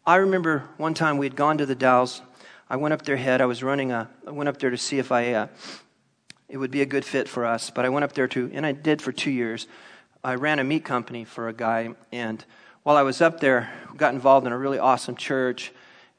I 0.06 0.16
remember 0.16 0.64
one 0.76 0.94
time 0.94 1.18
we 1.18 1.26
had 1.26 1.36
gone 1.36 1.58
to 1.58 1.66
the 1.66 1.74
Dalles. 1.74 2.22
I 2.68 2.76
went 2.76 2.92
up 2.92 3.02
their 3.02 3.16
head. 3.16 3.40
I 3.40 3.46
was 3.46 3.62
running 3.62 3.92
a, 3.92 4.08
I 4.26 4.30
went 4.30 4.48
up 4.48 4.58
there 4.58 4.70
to 4.70 4.76
see 4.76 4.98
if 4.98 5.12
I, 5.12 5.32
uh, 5.32 5.46
it 6.48 6.56
would 6.56 6.70
be 6.70 6.82
a 6.82 6.86
good 6.86 7.04
fit 7.04 7.28
for 7.28 7.46
us. 7.46 7.70
But 7.70 7.84
I 7.84 7.88
went 7.88 8.04
up 8.04 8.12
there 8.12 8.28
to, 8.28 8.50
and 8.52 8.66
I 8.66 8.72
did 8.72 9.00
for 9.00 9.12
two 9.12 9.30
years. 9.30 9.66
I 10.24 10.34
ran 10.34 10.58
a 10.58 10.64
meat 10.64 10.84
company 10.84 11.24
for 11.24 11.48
a 11.48 11.52
guy, 11.52 11.90
and 12.12 12.44
while 12.82 12.96
I 12.96 13.02
was 13.02 13.20
up 13.20 13.40
there, 13.40 13.72
got 13.96 14.14
involved 14.14 14.46
in 14.46 14.52
a 14.52 14.58
really 14.58 14.78
awesome 14.78 15.16
church 15.16 15.72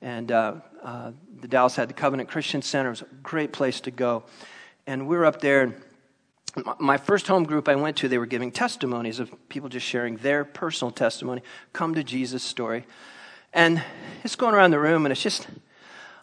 and 0.03 0.31
uh, 0.31 0.55
uh, 0.83 1.11
the 1.39 1.47
Dalles 1.47 1.75
had 1.75 1.89
the 1.89 1.93
Covenant 1.93 2.29
Christian 2.29 2.61
Center. 2.61 2.89
It 2.89 2.91
was 2.91 3.01
a 3.03 3.15
great 3.23 3.53
place 3.53 3.79
to 3.81 3.91
go. 3.91 4.23
And 4.85 5.07
we 5.07 5.17
were 5.17 5.25
up 5.25 5.39
there. 5.39 5.75
My 6.77 6.97
first 6.97 7.27
home 7.27 7.45
group 7.45 7.67
I 7.67 7.75
went 7.75 7.97
to, 7.97 8.09
they 8.09 8.17
were 8.17 8.27
giving 8.27 8.51
testimonies 8.51 9.19
of 9.19 9.33
people 9.49 9.69
just 9.69 9.87
sharing 9.87 10.17
their 10.17 10.43
personal 10.43 10.91
testimony, 10.91 11.41
come 11.71 11.95
to 11.95 12.03
Jesus 12.03 12.43
story. 12.43 12.85
And 13.53 13.81
it's 14.23 14.35
going 14.35 14.53
around 14.53 14.71
the 14.71 14.79
room, 14.79 15.05
and 15.05 15.11
it's 15.11 15.23
just, 15.23 15.47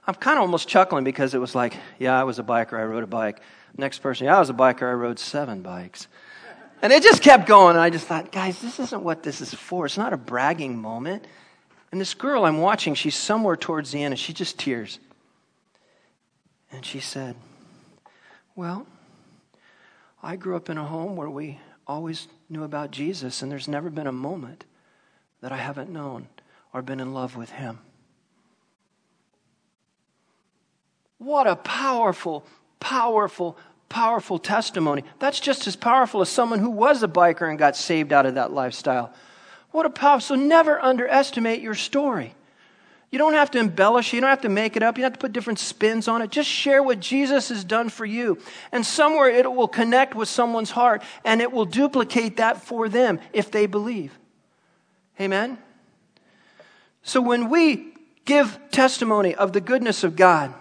I'm 0.07 0.15
kind 0.15 0.37
of 0.37 0.43
almost 0.43 0.69
chuckling 0.69 1.03
because 1.03 1.35
it 1.35 1.39
was 1.39 1.55
like, 1.55 1.77
yeah, 1.99 2.21
I 2.21 2.25
was 2.25 2.39
a 2.39 2.43
biker, 2.45 2.75
I 2.75 2.85
rode 2.85 3.03
a 3.03 3.09
bike. 3.09 3.41
Next 3.77 4.01
person, 4.01 4.27
yeah, 4.27 4.37
I 4.37 4.41
was 4.41 4.51
a 4.51 4.55
biker, 4.55 4.83
I 4.83 4.93
rode 4.93 5.19
seven 5.19 5.63
bikes. 5.63 6.07
And 6.83 6.93
it 6.93 7.03
just 7.03 7.23
kept 7.23 7.47
going, 7.47 7.77
and 7.77 7.83
I 7.83 7.91
just 7.91 8.07
thought, 8.07 8.31
guys, 8.31 8.61
this 8.61 8.79
isn't 8.79 9.03
what 9.03 9.23
this 9.23 9.41
is 9.41 9.55
for. 9.55 9.87
It's 9.87 9.99
not 9.99 10.13
a 10.13 10.17
bragging 10.17 10.77
moment. 10.77 11.27
And 11.93 12.01
this 12.01 12.15
girl 12.15 12.45
I'm 12.45 12.59
watching, 12.59 12.95
she's 12.95 13.17
somewhere 13.17 13.57
towards 13.57 13.91
the 13.91 14.03
end, 14.03 14.13
and 14.13 14.19
she 14.19 14.33
just 14.33 14.59
tears. 14.59 14.99
And 16.71 16.85
she 16.85 17.01
said, 17.01 17.35
Well, 18.55 18.87
I 20.23 20.37
grew 20.37 20.57
up 20.57 20.71
in 20.71 20.79
a 20.79 20.85
home 20.85 21.17
where 21.17 21.31
we 21.31 21.59
always 21.87 22.29
knew 22.49 22.63
about 22.63 22.93
Jesus, 22.93 23.43
and 23.43 23.51
there's 23.51 23.67
never 23.67 23.91
been 23.91 24.07
a 24.07 24.13
moment 24.13 24.65
that 25.41 25.51
I 25.51 25.57
haven't 25.57 25.91
known 25.91 26.29
or 26.73 26.83
been 26.83 27.01
in 27.01 27.13
love 27.13 27.37
with 27.37 27.51
him. 27.51 27.79
What 31.19 31.47
a 31.47 31.57
powerful, 31.57 32.47
powerful, 32.79 33.59
powerful 33.89 34.39
testimony. 34.39 35.03
That's 35.19 35.41
just 35.41 35.67
as 35.67 35.77
powerful 35.77 36.21
as 36.21 36.29
someone 36.29 36.61
who 36.61 36.71
was 36.71 37.03
a 37.03 37.09
biker 37.09 37.49
and 37.49 37.59
got 37.59 37.77
saved 37.77 38.13
out 38.13 38.27
of 38.27 38.37
that 38.37 38.53
lifestyle. 38.53 39.13
What 39.73 39.87
a 39.87 39.91
power. 39.91 40.21
So 40.21 40.35
never 40.35 40.81
underestimate 40.81 41.61
your 41.61 41.75
story. 41.75 42.35
You 43.11 43.19
don't 43.19 43.33
have 43.33 43.51
to 43.53 43.59
embellish, 43.59 44.13
you 44.13 44.21
don't 44.21 44.31
have 44.31 44.43
to 44.43 44.49
make 44.49 44.77
it 44.77 44.85
up, 44.85 44.97
you 44.97 45.03
don't 45.03 45.11
have 45.11 45.19
to 45.19 45.19
put 45.19 45.33
different 45.33 45.59
spins 45.59 46.07
on 46.07 46.23
it. 46.23 46.31
Just 46.31 46.49
share 46.49 46.81
what 46.81 47.01
Jesus 47.01 47.49
has 47.49 47.65
done 47.65 47.89
for 47.89 48.07
you. 48.07 48.39
And 48.71 48.87
somewhere 48.87 49.29
it 49.29 49.53
will 49.53 49.67
connect 49.67 50.15
with 50.15 50.29
someone's 50.29 50.71
heart 50.71 51.03
and 51.25 51.41
it 51.41 51.51
will 51.51 51.65
duplicate 51.65 52.37
that 52.37 52.63
for 52.63 52.89
them 52.89 53.19
if 53.33 53.51
they 53.51 53.67
believe. 53.67 54.17
Amen? 55.21 55.59
So 57.03 57.21
when 57.21 57.51
we 57.51 57.95
give 58.25 58.61
testimony 58.71 59.35
of 59.35 59.53
the 59.53 59.61
goodness 59.61 60.05
of 60.05 60.15
God, 60.15 60.55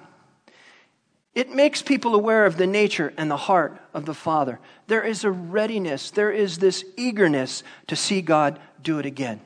it 1.36 1.52
makes 1.52 1.84
people 1.84 2.16
aware 2.16 2.48
of 2.48 2.58
the 2.58 2.66
nature 2.66 3.14
and 3.16 3.30
the 3.30 3.38
heart 3.38 3.80
of 3.94 4.06
the 4.06 4.16
Father. 4.16 4.60
There 4.88 5.04
is 5.04 5.24
a 5.24 5.30
readiness, 5.30 6.10
there 6.10 6.32
is 6.32 6.58
this 6.58 6.84
eagerness 6.98 7.64
to 7.88 7.96
see 7.96 8.24
God 8.24 8.60
do 8.82 9.00
it 9.00 9.06
again. 9.06 9.42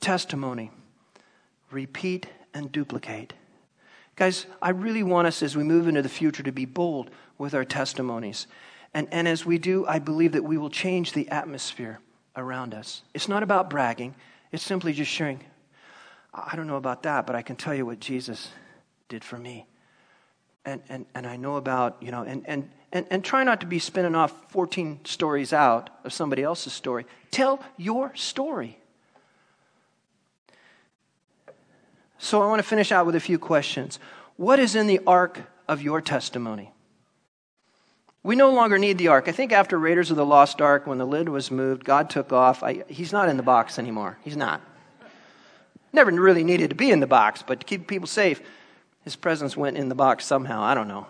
Testimony. 0.00 0.70
Repeat 1.70 2.26
and 2.54 2.70
duplicate. 2.70 3.32
Guys, 4.14 4.46
I 4.62 4.70
really 4.70 5.02
want 5.02 5.26
us 5.26 5.42
as 5.42 5.56
we 5.56 5.62
move 5.62 5.88
into 5.88 6.02
the 6.02 6.08
future 6.08 6.42
to 6.42 6.52
be 6.52 6.64
bold 6.64 7.10
with 7.38 7.54
our 7.54 7.64
testimonies. 7.64 8.46
And, 8.94 9.08
and 9.12 9.28
as 9.28 9.44
we 9.44 9.58
do, 9.58 9.84
I 9.86 9.98
believe 9.98 10.32
that 10.32 10.44
we 10.44 10.56
will 10.56 10.70
change 10.70 11.12
the 11.12 11.28
atmosphere 11.28 12.00
around 12.34 12.72
us. 12.72 13.02
It's 13.12 13.28
not 13.28 13.42
about 13.42 13.68
bragging, 13.68 14.14
it's 14.52 14.62
simply 14.62 14.92
just 14.92 15.10
sharing. 15.10 15.40
I 16.32 16.56
don't 16.56 16.66
know 16.66 16.76
about 16.76 17.02
that, 17.04 17.26
but 17.26 17.34
I 17.34 17.42
can 17.42 17.56
tell 17.56 17.74
you 17.74 17.86
what 17.86 18.00
Jesus 18.00 18.50
did 19.08 19.24
for 19.24 19.38
me. 19.38 19.66
And, 20.64 20.82
and, 20.88 21.06
and 21.14 21.26
I 21.26 21.36
know 21.36 21.56
about, 21.56 21.96
you 22.02 22.10
know, 22.10 22.22
and, 22.22 22.42
and 22.46 22.70
and, 22.92 23.06
and 23.10 23.24
try 23.24 23.44
not 23.44 23.60
to 23.60 23.66
be 23.66 23.78
spinning 23.78 24.14
off 24.14 24.32
14 24.50 25.00
stories 25.04 25.52
out 25.52 25.90
of 26.04 26.12
somebody 26.12 26.42
else's 26.42 26.72
story. 26.72 27.06
Tell 27.30 27.62
your 27.76 28.14
story. 28.14 28.78
So 32.18 32.42
I 32.42 32.46
want 32.46 32.60
to 32.60 32.68
finish 32.68 32.92
out 32.92 33.06
with 33.06 33.14
a 33.14 33.20
few 33.20 33.38
questions. 33.38 33.98
What 34.36 34.58
is 34.58 34.74
in 34.74 34.86
the 34.86 35.00
ark 35.06 35.42
of 35.68 35.82
your 35.82 36.00
testimony? 36.00 36.72
We 38.22 38.34
no 38.34 38.50
longer 38.50 38.78
need 38.78 38.98
the 38.98 39.08
ark. 39.08 39.28
I 39.28 39.32
think 39.32 39.52
after 39.52 39.78
Raiders 39.78 40.10
of 40.10 40.16
the 40.16 40.26
Lost 40.26 40.60
Ark, 40.60 40.86
when 40.86 40.98
the 40.98 41.06
lid 41.06 41.28
was 41.28 41.50
moved, 41.50 41.84
God 41.84 42.10
took 42.10 42.32
off. 42.32 42.62
I, 42.62 42.82
he's 42.88 43.12
not 43.12 43.28
in 43.28 43.36
the 43.36 43.42
box 43.42 43.78
anymore. 43.78 44.18
He's 44.24 44.36
not. 44.36 44.60
Never 45.92 46.10
really 46.10 46.42
needed 46.42 46.70
to 46.70 46.76
be 46.76 46.90
in 46.90 46.98
the 46.98 47.06
box, 47.06 47.44
but 47.46 47.60
to 47.60 47.66
keep 47.66 47.86
people 47.86 48.08
safe, 48.08 48.40
his 49.04 49.14
presence 49.14 49.56
went 49.56 49.76
in 49.76 49.88
the 49.88 49.94
box 49.94 50.24
somehow. 50.24 50.60
I 50.60 50.74
don't 50.74 50.88
know. 50.88 51.06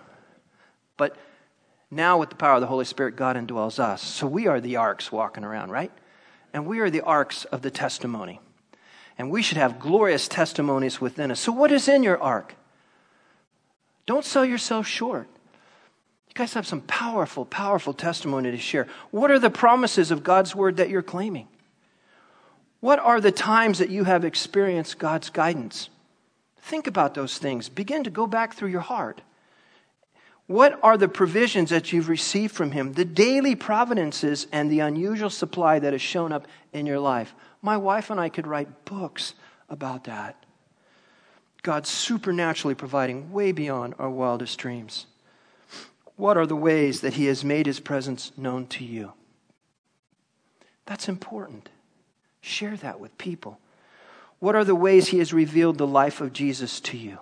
But 0.98 1.16
now, 1.90 2.18
with 2.18 2.30
the 2.30 2.36
power 2.36 2.56
of 2.56 2.60
the 2.60 2.66
Holy 2.66 2.84
Spirit, 2.84 3.14
God 3.14 3.36
indwells 3.36 3.78
us. 3.78 4.02
So 4.02 4.26
we 4.26 4.48
are 4.48 4.60
the 4.60 4.76
arks 4.76 5.12
walking 5.12 5.44
around, 5.44 5.70
right? 5.70 5.92
And 6.52 6.66
we 6.66 6.80
are 6.80 6.90
the 6.90 7.02
arks 7.02 7.44
of 7.46 7.62
the 7.62 7.70
testimony. 7.70 8.40
And 9.18 9.30
we 9.30 9.40
should 9.40 9.56
have 9.56 9.78
glorious 9.78 10.26
testimonies 10.26 11.00
within 11.00 11.30
us. 11.30 11.40
So, 11.40 11.52
what 11.52 11.70
is 11.70 11.88
in 11.88 12.02
your 12.02 12.20
ark? 12.20 12.56
Don't 14.04 14.24
sell 14.24 14.44
yourself 14.44 14.86
short. 14.86 15.28
You 16.28 16.34
guys 16.34 16.54
have 16.54 16.66
some 16.66 16.82
powerful, 16.82 17.44
powerful 17.44 17.92
testimony 17.92 18.50
to 18.50 18.58
share. 18.58 18.88
What 19.10 19.30
are 19.30 19.38
the 19.38 19.50
promises 19.50 20.10
of 20.10 20.22
God's 20.22 20.54
word 20.54 20.76
that 20.76 20.90
you're 20.90 21.02
claiming? 21.02 21.48
What 22.80 22.98
are 22.98 23.20
the 23.20 23.32
times 23.32 23.78
that 23.78 23.90
you 23.90 24.04
have 24.04 24.24
experienced 24.24 24.98
God's 24.98 25.30
guidance? 25.30 25.88
Think 26.60 26.86
about 26.86 27.14
those 27.14 27.38
things. 27.38 27.68
Begin 27.68 28.04
to 28.04 28.10
go 28.10 28.26
back 28.26 28.54
through 28.54 28.68
your 28.68 28.80
heart. 28.80 29.22
What 30.46 30.78
are 30.82 30.96
the 30.96 31.08
provisions 31.08 31.70
that 31.70 31.92
you've 31.92 32.08
received 32.08 32.54
from 32.54 32.70
Him? 32.70 32.92
The 32.92 33.04
daily 33.04 33.56
providences 33.56 34.46
and 34.52 34.70
the 34.70 34.80
unusual 34.80 35.30
supply 35.30 35.78
that 35.80 35.92
has 35.92 36.02
shown 36.02 36.32
up 36.32 36.46
in 36.72 36.86
your 36.86 37.00
life. 37.00 37.34
My 37.62 37.76
wife 37.76 38.10
and 38.10 38.20
I 38.20 38.28
could 38.28 38.46
write 38.46 38.84
books 38.84 39.34
about 39.68 40.04
that. 40.04 40.44
God 41.62 41.84
supernaturally 41.84 42.76
providing 42.76 43.32
way 43.32 43.50
beyond 43.50 43.94
our 43.98 44.08
wildest 44.08 44.56
dreams. 44.58 45.06
What 46.14 46.36
are 46.36 46.46
the 46.46 46.54
ways 46.54 47.00
that 47.00 47.14
He 47.14 47.26
has 47.26 47.44
made 47.44 47.66
His 47.66 47.80
presence 47.80 48.30
known 48.36 48.66
to 48.68 48.84
you? 48.84 49.14
That's 50.86 51.08
important. 51.08 51.68
Share 52.40 52.76
that 52.76 53.00
with 53.00 53.18
people. 53.18 53.58
What 54.38 54.54
are 54.54 54.64
the 54.64 54.76
ways 54.76 55.08
He 55.08 55.18
has 55.18 55.32
revealed 55.32 55.78
the 55.78 55.86
life 55.88 56.20
of 56.20 56.32
Jesus 56.32 56.78
to 56.80 56.96
you? 56.96 57.18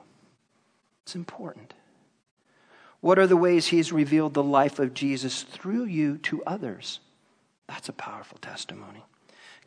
It's 1.04 1.14
important. 1.14 1.72
What 3.04 3.18
are 3.18 3.26
the 3.26 3.36
ways 3.36 3.66
He 3.66 3.76
has 3.76 3.92
revealed 3.92 4.32
the 4.32 4.42
life 4.42 4.78
of 4.78 4.94
Jesus 4.94 5.42
through 5.42 5.84
you 5.84 6.16
to 6.22 6.42
others? 6.44 7.00
That's 7.68 7.90
a 7.90 7.92
powerful 7.92 8.38
testimony. 8.38 9.04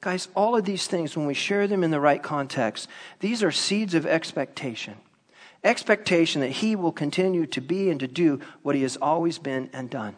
Guys, 0.01 0.27
all 0.35 0.57
of 0.57 0.65
these 0.65 0.87
things, 0.87 1.15
when 1.15 1.27
we 1.27 1.35
share 1.35 1.67
them 1.67 1.83
in 1.83 1.91
the 1.91 1.99
right 1.99 2.23
context, 2.23 2.87
these 3.19 3.43
are 3.43 3.51
seeds 3.51 3.93
of 3.93 4.07
expectation. 4.07 4.95
Expectation 5.63 6.41
that 6.41 6.49
He 6.49 6.75
will 6.75 6.91
continue 6.91 7.45
to 7.45 7.61
be 7.61 7.91
and 7.91 7.99
to 7.99 8.07
do 8.07 8.39
what 8.63 8.73
He 8.73 8.81
has 8.81 8.97
always 8.97 9.37
been 9.37 9.69
and 9.71 9.87
done. 9.87 10.15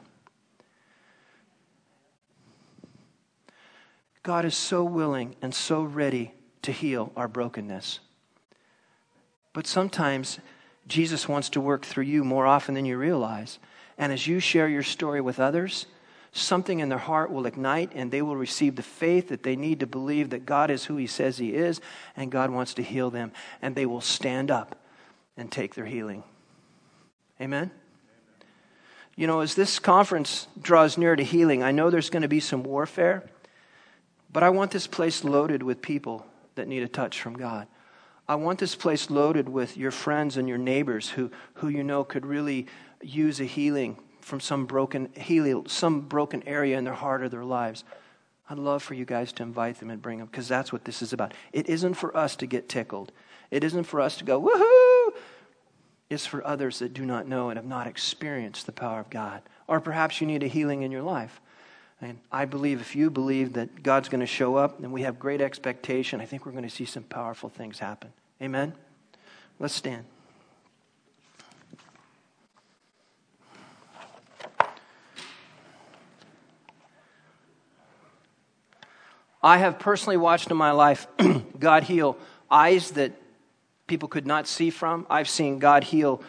God 4.23 4.45
is 4.45 4.55
so 4.55 4.81
willing 4.81 5.35
and 5.41 5.53
so 5.53 5.81
ready 5.81 6.31
to 6.61 6.71
heal 6.71 7.11
our 7.17 7.27
brokenness. 7.27 7.99
But 9.51 9.67
sometimes 9.67 10.39
Jesus 10.89 11.29
wants 11.29 11.49
to 11.51 11.61
work 11.61 11.85
through 11.85 12.05
you 12.05 12.23
more 12.23 12.45
often 12.45 12.73
than 12.73 12.83
you 12.83 12.97
realize. 12.97 13.59
And 13.97 14.11
as 14.11 14.27
you 14.27 14.39
share 14.39 14.67
your 14.67 14.83
story 14.83 15.21
with 15.21 15.39
others, 15.39 15.85
something 16.31 16.79
in 16.79 16.89
their 16.89 16.97
heart 16.97 17.31
will 17.31 17.45
ignite 17.45 17.91
and 17.93 18.11
they 18.11 18.21
will 18.21 18.35
receive 18.35 18.75
the 18.75 18.81
faith 18.81 19.29
that 19.29 19.43
they 19.43 19.55
need 19.55 19.79
to 19.81 19.87
believe 19.87 20.31
that 20.31 20.45
God 20.45 20.71
is 20.71 20.85
who 20.85 20.97
He 20.97 21.07
says 21.07 21.37
He 21.37 21.53
is 21.53 21.79
and 22.17 22.31
God 22.31 22.49
wants 22.49 22.73
to 22.73 22.83
heal 22.83 23.11
them. 23.11 23.31
And 23.61 23.75
they 23.75 23.85
will 23.85 24.01
stand 24.01 24.49
up 24.49 24.77
and 25.37 25.51
take 25.51 25.75
their 25.75 25.85
healing. 25.85 26.23
Amen? 27.39 27.71
You 29.15 29.27
know, 29.27 29.41
as 29.41 29.53
this 29.53 29.79
conference 29.79 30.47
draws 30.59 30.97
near 30.97 31.15
to 31.15 31.23
healing, 31.23 31.61
I 31.61 31.71
know 31.71 31.89
there's 31.89 32.09
going 32.09 32.23
to 32.23 32.27
be 32.27 32.39
some 32.39 32.63
warfare, 32.63 33.29
but 34.31 34.43
I 34.43 34.49
want 34.49 34.71
this 34.71 34.87
place 34.87 35.23
loaded 35.23 35.61
with 35.61 35.81
people 35.81 36.25
that 36.55 36.67
need 36.67 36.83
a 36.83 36.87
touch 36.87 37.21
from 37.21 37.35
God. 37.35 37.67
I 38.29 38.35
want 38.35 38.59
this 38.59 38.75
place 38.75 39.09
loaded 39.09 39.49
with 39.49 39.75
your 39.75 39.89
friends 39.89 40.37
and 40.37 40.47
your 40.47 40.59
neighbors 40.59 41.09
who, 41.09 41.31
who 41.55 41.67
you 41.67 41.83
know 41.83 42.03
could 42.03 42.27
really 42.27 42.67
use 43.01 43.39
a 43.39 43.45
healing 43.45 43.97
from 44.21 44.39
some 44.39 44.67
broken 44.67 45.09
healing, 45.17 45.67
some 45.67 46.01
broken 46.01 46.47
area 46.47 46.77
in 46.77 46.83
their 46.83 46.93
heart 46.93 47.23
or 47.23 47.29
their 47.29 47.43
lives. 47.43 47.83
I'd 48.47 48.59
love 48.59 48.83
for 48.83 48.93
you 48.93 49.03
guys 49.03 49.33
to 49.33 49.43
invite 49.43 49.79
them 49.79 49.89
and 49.89 49.99
bring 49.99 50.19
them 50.19 50.27
because 50.27 50.47
that's 50.47 50.71
what 50.71 50.85
this 50.85 51.01
is 51.01 51.11
about. 51.11 51.33
It 51.53 51.67
isn't 51.67 51.95
for 51.95 52.15
us 52.15 52.35
to 52.35 52.45
get 52.45 52.69
tickled. 52.69 53.11
It 53.49 53.63
isn't 53.63 53.85
for 53.85 53.99
us 53.99 54.17
to 54.17 54.23
go, 54.23 54.39
woohoo! 54.39 55.19
It's 56.11 56.27
for 56.27 56.45
others 56.45 56.77
that 56.79 56.93
do 56.93 57.07
not 57.07 57.27
know 57.27 57.49
and 57.49 57.57
have 57.57 57.65
not 57.65 57.87
experienced 57.87 58.67
the 58.67 58.71
power 58.71 58.99
of 58.99 59.09
God. 59.09 59.41
Or 59.67 59.79
perhaps 59.79 60.21
you 60.21 60.27
need 60.27 60.43
a 60.43 60.47
healing 60.47 60.83
in 60.83 60.91
your 60.91 61.01
life. 61.01 61.41
And 61.99 62.19
I 62.31 62.45
believe 62.45 62.79
if 62.79 62.95
you 62.95 63.09
believe 63.09 63.53
that 63.53 63.81
God's 63.81 64.07
going 64.07 64.21
to 64.21 64.27
show 64.27 64.55
up 64.55 64.79
and 64.79 64.93
we 64.93 65.01
have 65.01 65.17
great 65.17 65.41
expectation, 65.41 66.21
I 66.21 66.25
think 66.25 66.45
we're 66.45 66.51
going 66.51 66.63
to 66.63 66.69
see 66.69 66.85
some 66.85 67.03
powerful 67.03 67.49
things 67.49 67.79
happen. 67.79 68.11
Amen? 68.41 68.73
Let's 69.59 69.73
stand. 69.73 70.05
I 79.41 79.57
have 79.57 79.79
personally 79.79 80.17
watched 80.17 80.51
in 80.51 80.57
my 80.57 80.71
life 80.71 81.07
God 81.59 81.83
heal 81.83 82.17
eyes 82.51 82.91
that 82.91 83.13
people 83.87 84.09
could 84.09 84.27
not 84.27 84.47
see 84.47 84.69
from. 84.69 85.05
I've 85.09 85.29
seen 85.29 85.59
God 85.59 85.83
heal 85.83 86.21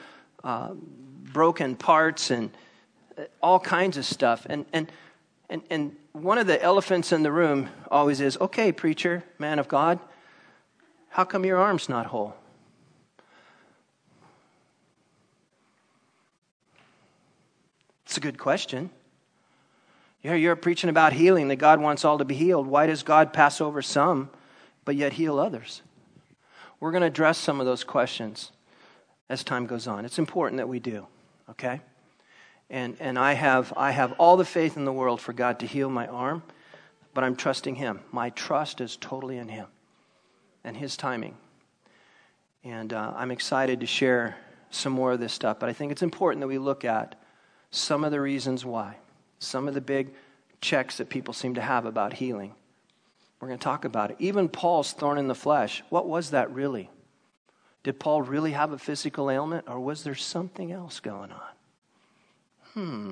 uh, 0.45 0.75
broken 0.75 1.77
parts 1.77 2.31
and 2.31 2.51
uh, 3.19 3.23
all 3.43 3.61
kinds 3.61 3.97
of 3.97 4.05
stuff. 4.05 4.47
And, 4.49 4.65
and, 4.73 4.91
and, 5.49 5.63
and 5.71 5.97
one 6.13 6.39
of 6.39 6.47
the 6.47 6.61
elephants 6.63 7.13
in 7.13 7.23
the 7.23 7.33
room 7.33 7.69
always 7.91 8.21
is 8.21 8.37
okay, 8.39 8.73
preacher, 8.73 9.25
man 9.39 9.59
of 9.59 9.69
God, 9.69 9.99
how 11.11 11.25
come 11.25 11.45
your 11.45 11.59
arm's 11.59 11.89
not 11.89 12.07
whole? 12.07 12.35
It's 18.07 18.17
a 18.17 18.21
good 18.21 18.39
question. 18.39 18.91
Yeah, 20.23 20.35
you're 20.35 20.57
preaching 20.57 20.91
about 20.91 21.13
healing, 21.13 21.49
that 21.49 21.57
God 21.57 21.81
wants 21.81 22.05
all 22.05 22.19
to 22.19 22.25
be 22.25 22.35
healed. 22.35 22.67
Why 22.67 22.87
does 22.87 23.03
God 23.03 23.33
pass 23.33 23.61
over 23.61 23.83
some, 23.83 24.31
but 24.85 24.97
yet 24.97 25.15
heal 25.15 25.39
others? 25.39 25.83
We're 26.79 26.93
going 26.93 27.03
to 27.03 27.07
address 27.09 27.39
some 27.39 27.61
of 27.61 27.67
those 27.67 27.85
questions 27.85 28.53
as 29.29 29.43
time 29.43 29.67
goes 29.67 29.87
on. 29.87 30.05
It's 30.05 30.19
important 30.19 30.59
that 30.59 30.69
we 30.69 30.79
do, 30.79 31.07
okay? 31.51 31.81
And, 32.69 32.97
and 33.01 33.19
I, 33.19 33.33
have, 33.33 33.73
I 33.77 33.91
have 33.91 34.13
all 34.13 34.37
the 34.37 34.45
faith 34.45 34.77
in 34.77 34.85
the 34.85 34.93
world 34.93 35.21
for 35.21 35.33
God 35.33 35.59
to 35.61 35.67
heal 35.67 35.91
my 35.91 36.07
arm, 36.07 36.43
but 37.15 37.25
I'm 37.25 37.37
trusting 37.37 37.75
Him. 37.77 38.01
My 38.13 38.31
trust 38.31 38.81
is 38.81 38.97
totally 38.97 39.39
in 39.39 39.49
Him 39.49 39.67
and 40.65 40.77
His 40.77 40.97
timing. 40.97 41.37
And 42.65 42.93
uh, 42.93 43.13
I'm 43.17 43.31
excited 43.31 43.81
to 43.81 43.87
share 43.87 44.37
some 44.71 44.93
more 44.93 45.13
of 45.13 45.21
this 45.21 45.33
stuff, 45.33 45.59
but 45.59 45.69
I 45.69 45.73
think 45.73 45.93
it's 45.93 46.03
important 46.03 46.41
that 46.41 46.49
we 46.49 46.59
look 46.59 46.85
at 46.85 47.17
some 47.71 48.05
of 48.05 48.11
the 48.11 48.21
reasons 48.21 48.65
why, 48.65 48.97
some 49.39 49.69
of 49.69 49.75
the 49.75 49.81
big 49.81 50.11
checks 50.61 50.99
that 50.99 51.09
people 51.09 51.35
seem 51.35 51.55
to 51.55 51.61
have 51.61 51.87
about 51.87 52.15
healing. 52.15 52.55
We're 53.41 53.49
going 53.49 53.59
to 53.59 53.65
talk 53.65 53.85
about 53.85 54.11
it. 54.11 54.17
Even 54.19 54.49
Paul's 54.49 54.93
thorn 54.93 55.19
in 55.19 55.27
the 55.27 55.35
flesh, 55.35 55.83
what 55.89 56.07
was 56.07 56.31
that 56.31 56.53
really? 56.53 56.91
Did 57.83 57.99
Paul 57.99 58.23
really 58.23 58.53
have 58.53 58.73
a 58.73 58.79
physical 58.79 59.31
ailment, 59.31 59.65
or 59.67 59.81
was 59.81 60.05
there 60.05 60.15
something 60.15 60.71
else 60.71 61.01
going 61.01 61.33
on? 61.33 61.41
Hmm. 62.75 63.11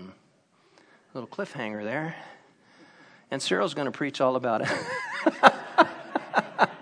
A 0.77 1.19
little 1.19 1.29
cliffhanger 1.29 1.83
there. 1.83 2.15
And 3.31 3.41
Cyril's 3.41 3.75
going 3.75 3.87
to 3.87 3.93
preach 3.93 4.21
all 4.21 4.37
about 4.37 4.63
it. 4.63 4.69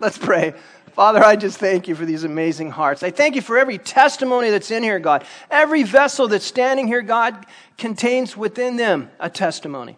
Let's 0.00 0.18
pray. 0.18 0.54
Father, 0.92 1.24
I 1.24 1.36
just 1.36 1.58
thank 1.58 1.88
you 1.88 1.94
for 1.94 2.04
these 2.04 2.24
amazing 2.24 2.70
hearts. 2.70 3.02
I 3.02 3.10
thank 3.10 3.36
you 3.36 3.42
for 3.42 3.58
every 3.58 3.78
testimony 3.78 4.50
that's 4.50 4.70
in 4.70 4.82
here, 4.82 4.98
God. 4.98 5.24
Every 5.50 5.82
vessel 5.82 6.28
that's 6.28 6.44
standing 6.44 6.86
here, 6.86 7.02
God, 7.02 7.46
contains 7.76 8.36
within 8.36 8.76
them 8.76 9.10
a 9.20 9.30
testimony. 9.30 9.96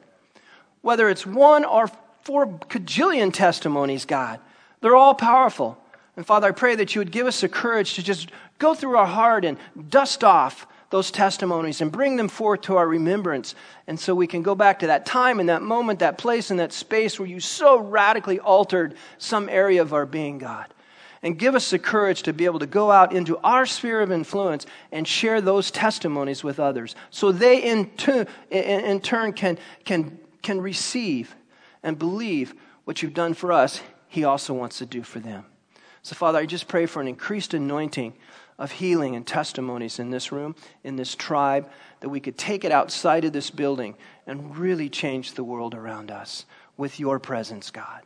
Whether 0.82 1.08
it's 1.08 1.26
one 1.26 1.64
or 1.64 1.90
four 2.22 2.46
cajillion 2.46 3.32
testimonies, 3.32 4.04
God, 4.04 4.40
they're 4.80 4.96
all 4.96 5.14
powerful. 5.14 5.78
And 6.16 6.26
Father, 6.26 6.48
I 6.48 6.52
pray 6.52 6.74
that 6.76 6.94
you 6.94 7.00
would 7.00 7.12
give 7.12 7.26
us 7.26 7.40
the 7.40 7.48
courage 7.48 7.94
to 7.94 8.02
just 8.02 8.30
go 8.58 8.74
through 8.74 8.96
our 8.96 9.06
heart 9.06 9.44
and 9.44 9.58
dust 9.88 10.22
off 10.24 10.66
those 10.90 11.12
testimonies 11.12 11.80
and 11.80 11.90
bring 11.90 12.16
them 12.16 12.28
forth 12.28 12.62
to 12.62 12.76
our 12.76 12.86
remembrance. 12.86 13.54
And 13.86 13.98
so 13.98 14.14
we 14.14 14.26
can 14.26 14.42
go 14.42 14.54
back 14.54 14.80
to 14.80 14.88
that 14.88 15.06
time 15.06 15.40
and 15.40 15.48
that 15.48 15.62
moment, 15.62 16.00
that 16.00 16.18
place 16.18 16.50
and 16.50 16.58
that 16.58 16.72
space 16.72 17.18
where 17.18 17.28
you 17.28 17.40
so 17.40 17.78
radically 17.78 18.40
altered 18.40 18.94
some 19.16 19.48
area 19.48 19.80
of 19.82 19.94
our 19.94 20.04
being, 20.04 20.38
God. 20.38 20.66
And 21.22 21.38
give 21.38 21.54
us 21.54 21.70
the 21.70 21.78
courage 21.78 22.22
to 22.24 22.32
be 22.32 22.46
able 22.46 22.58
to 22.60 22.66
go 22.66 22.90
out 22.90 23.12
into 23.12 23.38
our 23.38 23.66
sphere 23.66 24.00
of 24.00 24.10
influence 24.10 24.66
and 24.90 25.06
share 25.06 25.40
those 25.40 25.70
testimonies 25.70 26.42
with 26.42 26.58
others 26.58 26.96
so 27.10 27.30
they 27.30 27.62
in, 27.62 27.90
in 28.50 29.00
turn 29.00 29.32
can, 29.34 29.58
can, 29.84 30.18
can 30.42 30.60
receive 30.60 31.34
and 31.82 31.98
believe 31.98 32.54
what 32.84 33.02
you've 33.02 33.14
done 33.14 33.34
for 33.34 33.52
us, 33.52 33.82
He 34.08 34.24
also 34.24 34.54
wants 34.54 34.78
to 34.78 34.86
do 34.86 35.02
for 35.02 35.20
them. 35.20 35.44
So, 36.02 36.14
Father, 36.14 36.38
I 36.38 36.46
just 36.46 36.66
pray 36.66 36.86
for 36.86 37.02
an 37.02 37.08
increased 37.08 37.52
anointing 37.52 38.14
of 38.60 38.70
healing 38.72 39.16
and 39.16 39.26
testimonies 39.26 39.98
in 39.98 40.10
this 40.10 40.30
room, 40.30 40.54
in 40.84 40.94
this 40.96 41.16
tribe, 41.16 41.68
that 42.00 42.10
we 42.10 42.20
could 42.20 42.36
take 42.36 42.62
it 42.62 42.70
outside 42.70 43.24
of 43.24 43.32
this 43.32 43.50
building 43.50 43.96
and 44.26 44.56
really 44.56 44.88
change 44.88 45.32
the 45.32 45.42
world 45.42 45.74
around 45.74 46.10
us 46.10 46.44
with 46.76 47.00
your 47.00 47.18
presence, 47.18 47.70
God. 47.70 48.02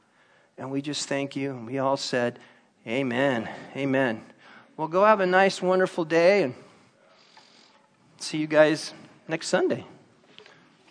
And 0.56 0.70
we 0.70 0.80
just 0.80 1.08
thank 1.08 1.34
you. 1.34 1.50
And 1.50 1.66
we 1.66 1.78
all 1.78 1.96
said, 1.96 2.38
Amen. 2.86 3.48
Amen. 3.76 4.22
Well, 4.76 4.88
go 4.88 5.04
have 5.04 5.20
a 5.20 5.26
nice, 5.26 5.60
wonderful 5.60 6.04
day 6.04 6.42
and 6.44 6.54
see 8.18 8.38
you 8.38 8.46
guys 8.46 8.94
next 9.26 9.48
Sunday. 9.48 9.84